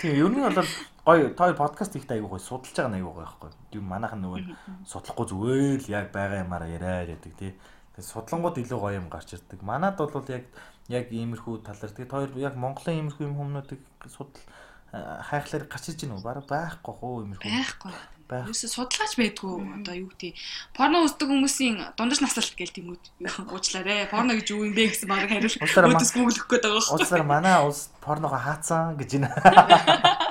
[0.00, 0.68] Тийм ер нь бол
[1.04, 3.50] гоё той подкаст ихтэй аягүй гоё судалж байгаа нь аягүй гоё байхгүй.
[3.76, 4.40] Юу манайхан нөгөө
[4.88, 7.52] судлахгүй зүгээр л яг байгаа юмараа яриад яадаг тий.
[7.96, 9.60] Тэгээ судлангууд илүү гоё юм гарч ирдэг.
[9.64, 10.44] Манад бол яг
[10.88, 14.44] яг иймэрхүү талаар тэгээ хоёр яг Монголын иймэрхүү юм хүмүүстийг судал
[14.92, 16.24] хайхлаар гарч иж гэнэ үү?
[16.24, 17.46] Бараг байхгүй хөө иймэрхүү.
[17.46, 17.92] Байхгүй.
[18.30, 20.38] Юусе судалгаач байдгүй одоо юу гэдэг
[20.76, 23.02] порно үздэг хүмүүсийн дундаж наслалт гээл тэмүүд
[23.50, 24.06] уучлаарэ.
[24.10, 26.94] Порно гэж юу юм бэ гэсэн баг хариулт өөдөөс гуглах гээд байгаа байхгүй.
[26.94, 29.34] Уучлаарай манай улс порногоо хаацсан гэж байна.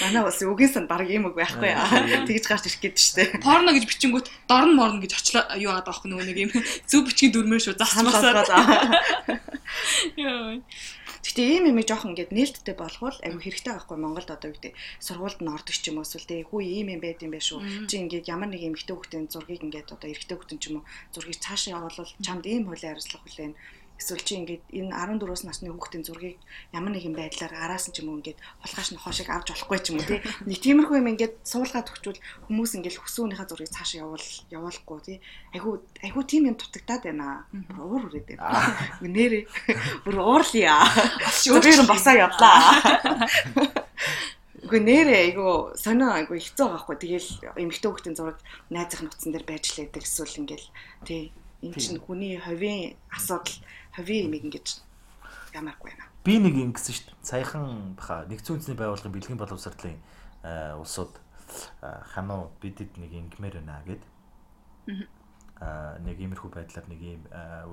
[0.00, 2.24] Манай улс үгийн сан баг юм үг байхгүй яа.
[2.24, 3.22] Тэгж гарч ирэх гээд штэ.
[3.44, 6.50] Порно гэж бичингүүт дорн морно гэж очлоо юу яагаад байхгүй нөгөө нэг юм
[6.88, 8.48] зөв бичгийн дүрмээр шүү засмасаад.
[10.16, 10.56] Яа.
[11.26, 15.52] Гэтэ ийм юм жоохон ингээд нээлттэй болгоул айгу хэрэгтэй байхгүй Монголд одоо гэдэг сургуульд нь
[15.54, 17.88] ордог ч юм уу эсвэл тий хүү ийм юм байд юм бэ шүү.
[17.88, 21.38] Чи ингээд ямар нэг эмэгтэй хүүхдийн зургийг ингээд одоо эрэгтэй хүүхдэн ч юм уу зургийг
[21.42, 23.54] цаашаа явуулвал чамд ийм хуулийн хариуцлага хүлээн
[23.98, 26.38] эсвэл чи ингээд энэ 14-өөс насны хүүхдийн зургийг
[26.70, 29.86] ямар нэгэн байдлаар араас нь ч юм уу ингээд хулгайш нь хоошиг авч болохгүй ч
[29.90, 30.22] юм уу тий?
[30.46, 35.18] Нэг тиймэрхүү юм ингээд суулгаад өгчвөл хүмүүс ингээд хөсөөнийхээ зургийг цаашаа явуул явуулахгүй тий?
[35.50, 37.44] Айгу айгу тийм юм дутагдаад байна.
[37.74, 38.78] Уур үрээд байна.
[39.02, 39.44] Нэрээ.
[40.06, 40.78] Бүр уурлия
[41.42, 42.78] зүгээр босоо явлаа.
[44.68, 46.96] Үгүй нэрээ айгу сонио айгу хэцүү байгаа хгүй.
[47.00, 48.38] Тэгэл эмэгтэй хүүхдийн зураг
[48.68, 50.68] найзынх нь утсан дээр байж лээдэг эсвэл ингээл
[51.08, 51.32] тий?
[51.62, 53.54] Эн чинь хүний ховийн асуудал
[53.98, 54.78] ховийн юм ингэж
[55.54, 56.06] ямаргүй байна.
[56.22, 57.26] Би нэг ингэсэн шүү дээ.
[57.26, 59.98] Саяхан баха нэгдсэн үндэсний байгууллагын бэлгийн боловсролын
[60.78, 61.14] улсууд
[62.14, 64.02] хануу бидэд нэг ингэмээр байна гэд.
[65.58, 67.22] Аа нэг иймэрхүү байдлаар нэг ийм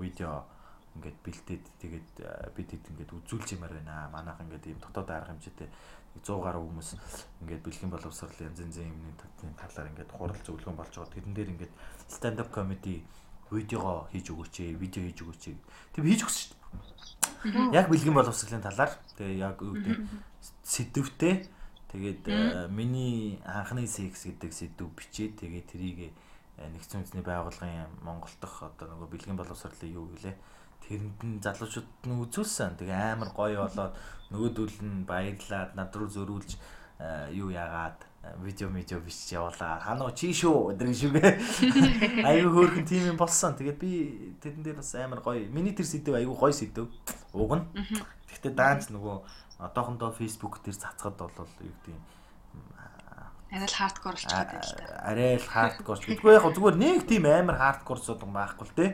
[0.01, 0.49] видео
[0.95, 2.09] ингээд бэлдээд тэгээд
[2.55, 4.09] бидэд ингээд үзүүлж юмар байна.
[4.09, 5.69] Манайх ингээд ийм дотоод арга хэмжээтэй
[6.23, 6.89] 100 гаруй хүмүүс
[7.43, 9.11] ингээд бэлгийн боловсролын янз янзын юмны
[9.59, 11.11] талаар ингээд хурал зөвлөгөө болж байгаа.
[11.11, 11.73] Тэрэн дээр ингээд
[12.07, 13.03] stand up comedy
[13.51, 15.43] видеого хийж өгөөч, видео хийж өгөөч.
[15.93, 16.55] Тэг хийж өгсөн
[17.45, 17.77] шүү дээ.
[17.77, 19.97] Яг бэлгийн боловсролын талаар тэгээ яг үүдээ
[20.65, 21.45] сэдвтэй
[21.93, 28.33] тэгээд э, миний анхны секс гэдэг сэдв бичээд тэгээд тэрийг э, нэгдсэн үндэсний байгууллагын Монгол
[28.41, 30.35] дахь одоо нөгөө бэлгийн боловсролын юу гэлээ
[30.85, 32.77] тэрэнд нь залуучууд нь үзүүлсэн.
[32.81, 33.93] Тэгээ амар гоё болоод
[34.33, 36.57] нөгөөдөл нь баярлаад над руу зөрүүлж
[37.31, 37.99] юу яагаад
[38.41, 39.79] видео медиа бичиж явуулаа.
[39.83, 42.23] Ханаа чи шүү өдрийн шүгэ.
[42.25, 43.53] Аюу хөөрхөн тим юм болсон.
[43.53, 45.45] Тэгээд би тэрэн дээр бас амар гоё.
[45.51, 46.89] Миний тэр сэдв аюу гоё сэдв.
[47.35, 47.65] Уг нь.
[48.31, 49.15] Гэхдээ даанч нөгөө
[49.59, 52.01] одоохондоо Facebook дээр цацгад бол юу гэдэг юм
[53.55, 54.85] арай л хардкор болчиход байна л та.
[55.05, 55.97] Арай л хардкор.
[56.01, 58.85] Тэгвэл яг зүгээр нэг тийм амар хардкор сууд байхгүй л те.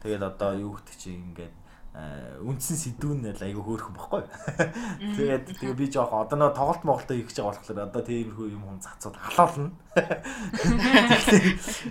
[0.00, 1.65] Тэгээд одоо юу гэдэг чи ингээд Э,
[1.96, 4.22] үндсэн сэдвүүн л айгүй хөөрхөн бохгүй.
[5.16, 8.62] Тэгээд тэгээ би жоох одоо нөө тоглолт моголтой их гэж байгаа болохоор одоо тиймэрхүү юм
[8.68, 9.72] хүн цацууд халаална.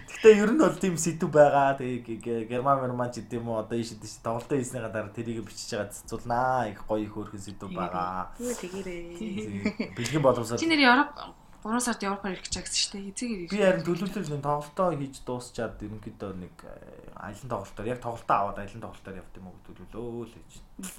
[0.06, 1.74] Гэхдээ ер нь бол тийм сэдв байгаа.
[1.82, 5.89] Тэгээ герман герман ч гэдэм үү одоо ийш тийш тоглолтоо хийснийга дараа тэрийг бичиж байгаа
[5.89, 6.70] цацуулнаа.
[6.70, 8.30] Их гоё хөөрхөн сэдв байгаа.
[8.38, 9.97] Тэгээрээ.
[9.97, 10.62] Бэлгийн боловсрол.
[10.62, 11.18] Чи нэр Европ
[11.66, 13.10] 3 сард Европоор ирэх гэж байгаа шүү дээ.
[13.10, 13.49] Эцэг ирэх.
[13.49, 18.57] Би харин төлөвлөлт нэг тоглолтоо хийж дуусчаад ерөнхийдөө нэг э, аялын тоглолтоор яг тоглолтоо аваад
[18.61, 20.51] аялын тоглолтоор явт юм уу төлөвлөө л гэж.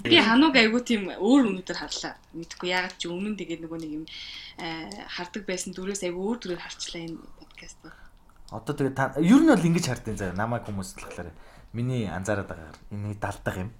[0.03, 2.13] Би ханууг айгу тийм өөр өнөдөр харлаа.
[2.35, 4.05] Мэдхгүй ягаад ч өмнө тэгээд нөгөө нэг юм
[4.59, 7.79] э, хардаг байсан дүрээс айгу өөр дүрээр харчлаа энэ подкаст.
[8.51, 11.31] Одоо тэгээд ер нь бол ингэж хардیں۔ заа намайг хүмүүс талахлаар
[11.71, 13.71] миний анзаараад байгаагаар энэ далдаг юм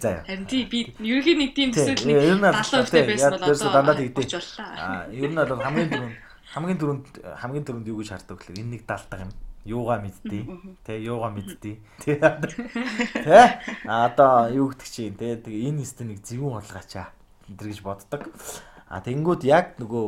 [0.00, 0.24] За.
[0.26, 4.26] Харин тий би ерөнхийн нэг тийм төсөл нэг 70% байсан бол одоо дандаа тэгдэй.
[4.58, 6.16] Аа ер нь бол хамгийн дөрөнд
[6.54, 7.04] хамгийн дөрөнд
[7.36, 9.32] хамгийн дөрөнд юу гэж хардаг гэхээр энэ нэг даалдаг юм.
[9.64, 10.44] Юугаа мэдтий.
[10.84, 11.80] Тэ юугаа мэдтий.
[12.04, 12.20] Тэ.
[12.20, 13.60] Тэ.
[13.88, 17.08] А одоо юу гэдэг чинь тэгээ энэ нэстэ нэг зэвүүн болгоачаа.
[17.48, 18.28] энэ гэж боддог.
[18.92, 20.06] А тэнгууд яг нөгөө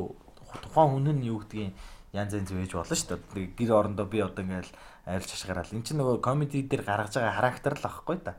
[0.61, 1.73] тухайн хүн нь юу гэдгийг
[2.13, 3.57] янз янз байж болно шүү дээ.
[3.57, 4.73] Гэр орондоо би одоо ингээл
[5.07, 5.73] арилж хашгирал.
[5.73, 8.37] Энд чинь нөгөө комеди дээр гаргаж байгаа характер л аахгүй та.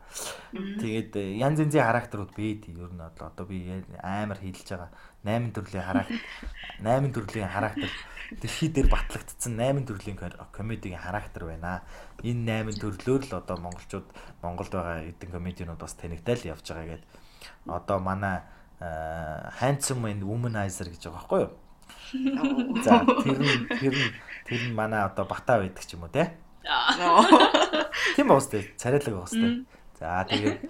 [0.53, 2.67] Тэгээд э, янз янзын характерууд бийд.
[2.73, 3.69] Ер нь одоо би
[4.01, 4.89] амар хилж байгаа
[5.23, 6.19] 8 төрлийн характер
[6.81, 7.89] 8 төрлийн характер
[8.31, 10.19] дэлхий дээр батлагдсан 8 төрлийн
[10.51, 11.83] комедигийн характер байна.
[12.23, 14.07] Энэ 8 төрлөөр л одоо монголчууд
[14.43, 17.07] Монголд байгаа эдэн комедианууд бас танигдал явж байгаа гэдэг.
[17.71, 18.43] Одоо манай
[18.79, 21.51] э, handsome and womanizer гэж байгаа байхгүй юу?
[22.83, 24.11] За тэр нь тэр нь
[24.43, 26.35] тэр нь манай одоо бата байдаг ч юм уу те.
[28.15, 29.63] Тийм ба үстэй царайлаг ба үстэй.
[29.99, 30.67] За тэгээд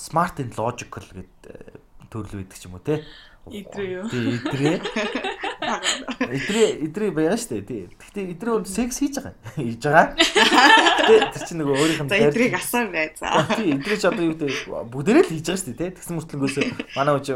[0.00, 3.04] smart and logical гэдэг төрөл байдаг ч юм уу те.
[3.44, 4.08] Идрээ юу?
[4.08, 4.78] Тийм идрээ.
[6.32, 7.68] Эдрээ эдрээ байна шүү дээ.
[7.68, 7.82] Тий.
[7.92, 9.34] Гэхдээ эдрээ бол секс хийж байгаа.
[9.60, 10.16] Хийж байгаа.
[10.16, 13.12] Гэхдээ тэр чинь нөгөө өөрийнх нь За эдрийг асаа бай.
[13.12, 13.44] За.
[13.52, 14.52] Тий, эдрээ ч одоо юу гэдэг
[14.88, 15.90] бүгдээрээ л хийж байгаа шүү дээ, тий.
[15.92, 16.56] Тэгсэн мөртлөнгөөс
[16.96, 17.28] манай үуч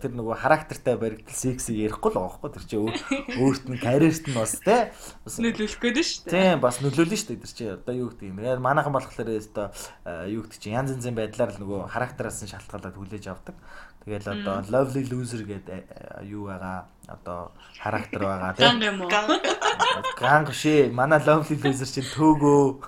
[0.00, 2.50] тэр нөгөө характертай баригдал сексийг ярихгүй л байгаа байхгүй.
[2.56, 2.88] Тэр чинь
[3.36, 4.88] өөрт нь карьерт нь бас тий.
[5.20, 6.32] Бас нөлөөлөх гээд шүү дээ.
[6.32, 7.42] Тийм бас нөлөөлнө шүү дээ.
[7.44, 8.40] Тэр чинь одоо юу гэдэг юм.
[8.40, 9.68] Яг манайхан болохоор өстой
[10.32, 13.56] юу гэдэг чинь янз янзын байдлаар л нөгөө характераас нь шалтгаалаад хүлээж авдаг.
[14.04, 19.10] Тэгэл одоо lovely loser гэдэг юу байгаа одоо характер байгаа Ганг юм уу?
[20.18, 20.90] Ганг шээ.
[20.92, 22.82] Манай lovely loser чинь төөгөө.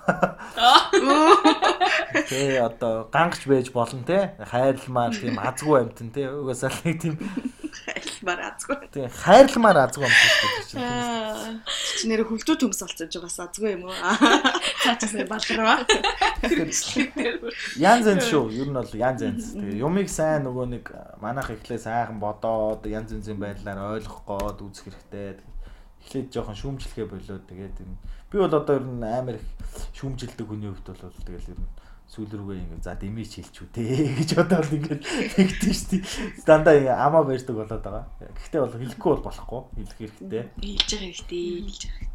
[2.29, 4.35] Тэ одоо гангч байж болно те.
[4.39, 6.29] Хайрламаар тийм азгүй амтэн те.
[6.31, 7.15] Угаасаа л нэг тийм
[7.85, 8.77] Айлмаар азгүй.
[8.93, 10.63] тийм хайрламаар азгүй амтэн шүү дээ.
[10.71, 11.59] чинь.
[11.99, 13.95] Чи нэр хөвлөж хүмс болсон ч бас азгүй юм уу?
[14.83, 15.83] Цаачаас балгарваа.
[17.75, 18.47] Янз янз шүү.
[18.55, 19.45] Ер нь бол янз янз.
[19.59, 20.85] Тэгээ юмыг сайн нөгөө нэг
[21.19, 25.41] манайх ихлээ сайхан бодоод янз янзын байдлаар ойлгох гоод үзэх хэрэгтэй.
[26.05, 27.77] Эхлээд жоохон шүүмжлэхээ болоод тэгээд.
[28.29, 29.45] Би бол одоо ер нь амар их
[29.97, 31.69] шүүмжилдэг хүний хувьд бол тэгэл ер нь
[32.05, 33.81] сүүл рүүгээ ингэ за дэмий чилчүү те
[34.21, 35.01] гэж бодоод ингэ
[35.33, 36.01] тэгдэж штий.
[36.45, 38.05] Дандаа ингэ амаа барьдаг болоод байгаа.
[38.21, 39.61] Гэхдээ бол хэлэхгүй бол болохгүй.
[39.81, 40.43] Хэлэх хэрэгтэй.
[40.61, 41.45] Хэлж байгаа хэрэгтэй.
[41.65, 42.13] Хэлж байгаа.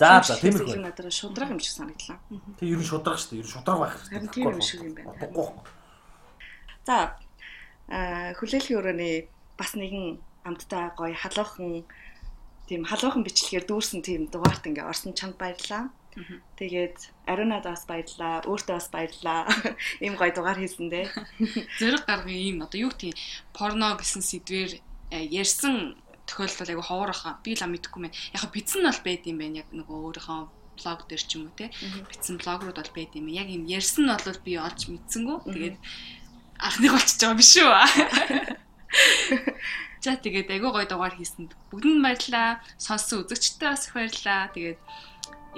[0.00, 0.80] За за тиймэрхүү.
[0.82, 2.18] надад шудраг юм шиг санагдлаа.
[2.58, 3.38] Тэг ер нь шудраг штий.
[3.38, 4.18] Ер нь шудраг байх хэрэгтэй.
[4.18, 5.14] Харин тийм юм шиг юм байна.
[6.82, 7.14] За
[8.34, 9.14] хүлээлгийн өрөөний
[9.54, 11.84] бас нэгэн амттай гоё халуухан
[12.68, 15.90] тийм халуухан бичлэгээр дүүрсэн тийм дугаарт ингээ орсон чанд баярлаа.
[16.58, 16.98] Тэгээд
[17.30, 19.46] Ариунад бас баярлаа, өөртөө бас баярлаа.
[20.04, 21.06] Ийм гоё дугаар хийсэндээ.
[21.80, 23.18] Зэрэг гаргын ийм одоо юу гэдгийг
[23.54, 24.70] порно гэсэн сэдвэр
[25.14, 25.94] э, ярьсан
[26.26, 27.38] тохиолдол айгу ховор ахаа.
[27.46, 28.14] Би л мэдэхгүй мэн.
[28.34, 29.62] Яг бицэн нь бол байд юм байна.
[29.62, 30.40] Яг нөгөө өөрийнхөө
[30.78, 31.70] блог дээр ч юм уу те.
[32.10, 33.26] Бицэн блогрууд бол байд юм.
[33.30, 35.38] Яг юм ярьсан нь бол би олж мэдсэнгүү.
[35.46, 35.78] Тэгээд
[36.58, 37.70] анхных болчихж байгаа биш үү?
[40.04, 42.64] За тэгээд айгу гоё дугаар хийсэнд бүгдэнд баярлаа.
[42.80, 44.48] Сонссон үзэгчтэй бас их баярлаа.
[44.56, 44.80] Тэгээд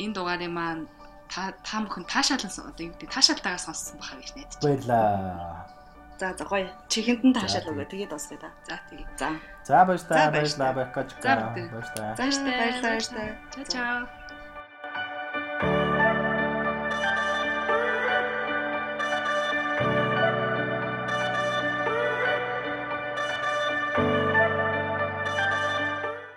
[0.02, 0.90] энэ дугаарыг маань
[1.30, 4.66] та та бүхэн таашаалсан одоо юу гэдэг таашаалтайгаар сонссон баха гэж найдаж байна.
[4.66, 5.82] Баярлаа.
[6.18, 6.68] За за гоё.
[6.92, 7.86] Чихэнд нь таашаал өгөө.
[7.88, 8.50] Тэгээд дуусгая да.
[8.68, 9.30] За тэгээд За.
[9.64, 10.30] За баярлалаа.
[10.34, 10.72] Баярлалаа.
[10.74, 11.46] баярлалаа.
[11.56, 12.10] Баярлалаа.
[12.12, 12.22] За.
[12.22, 12.56] Баярлалаа.
[12.58, 12.82] Баярлалаа.
[12.82, 13.30] баярлалаа.
[13.54, 14.21] чаа чаа.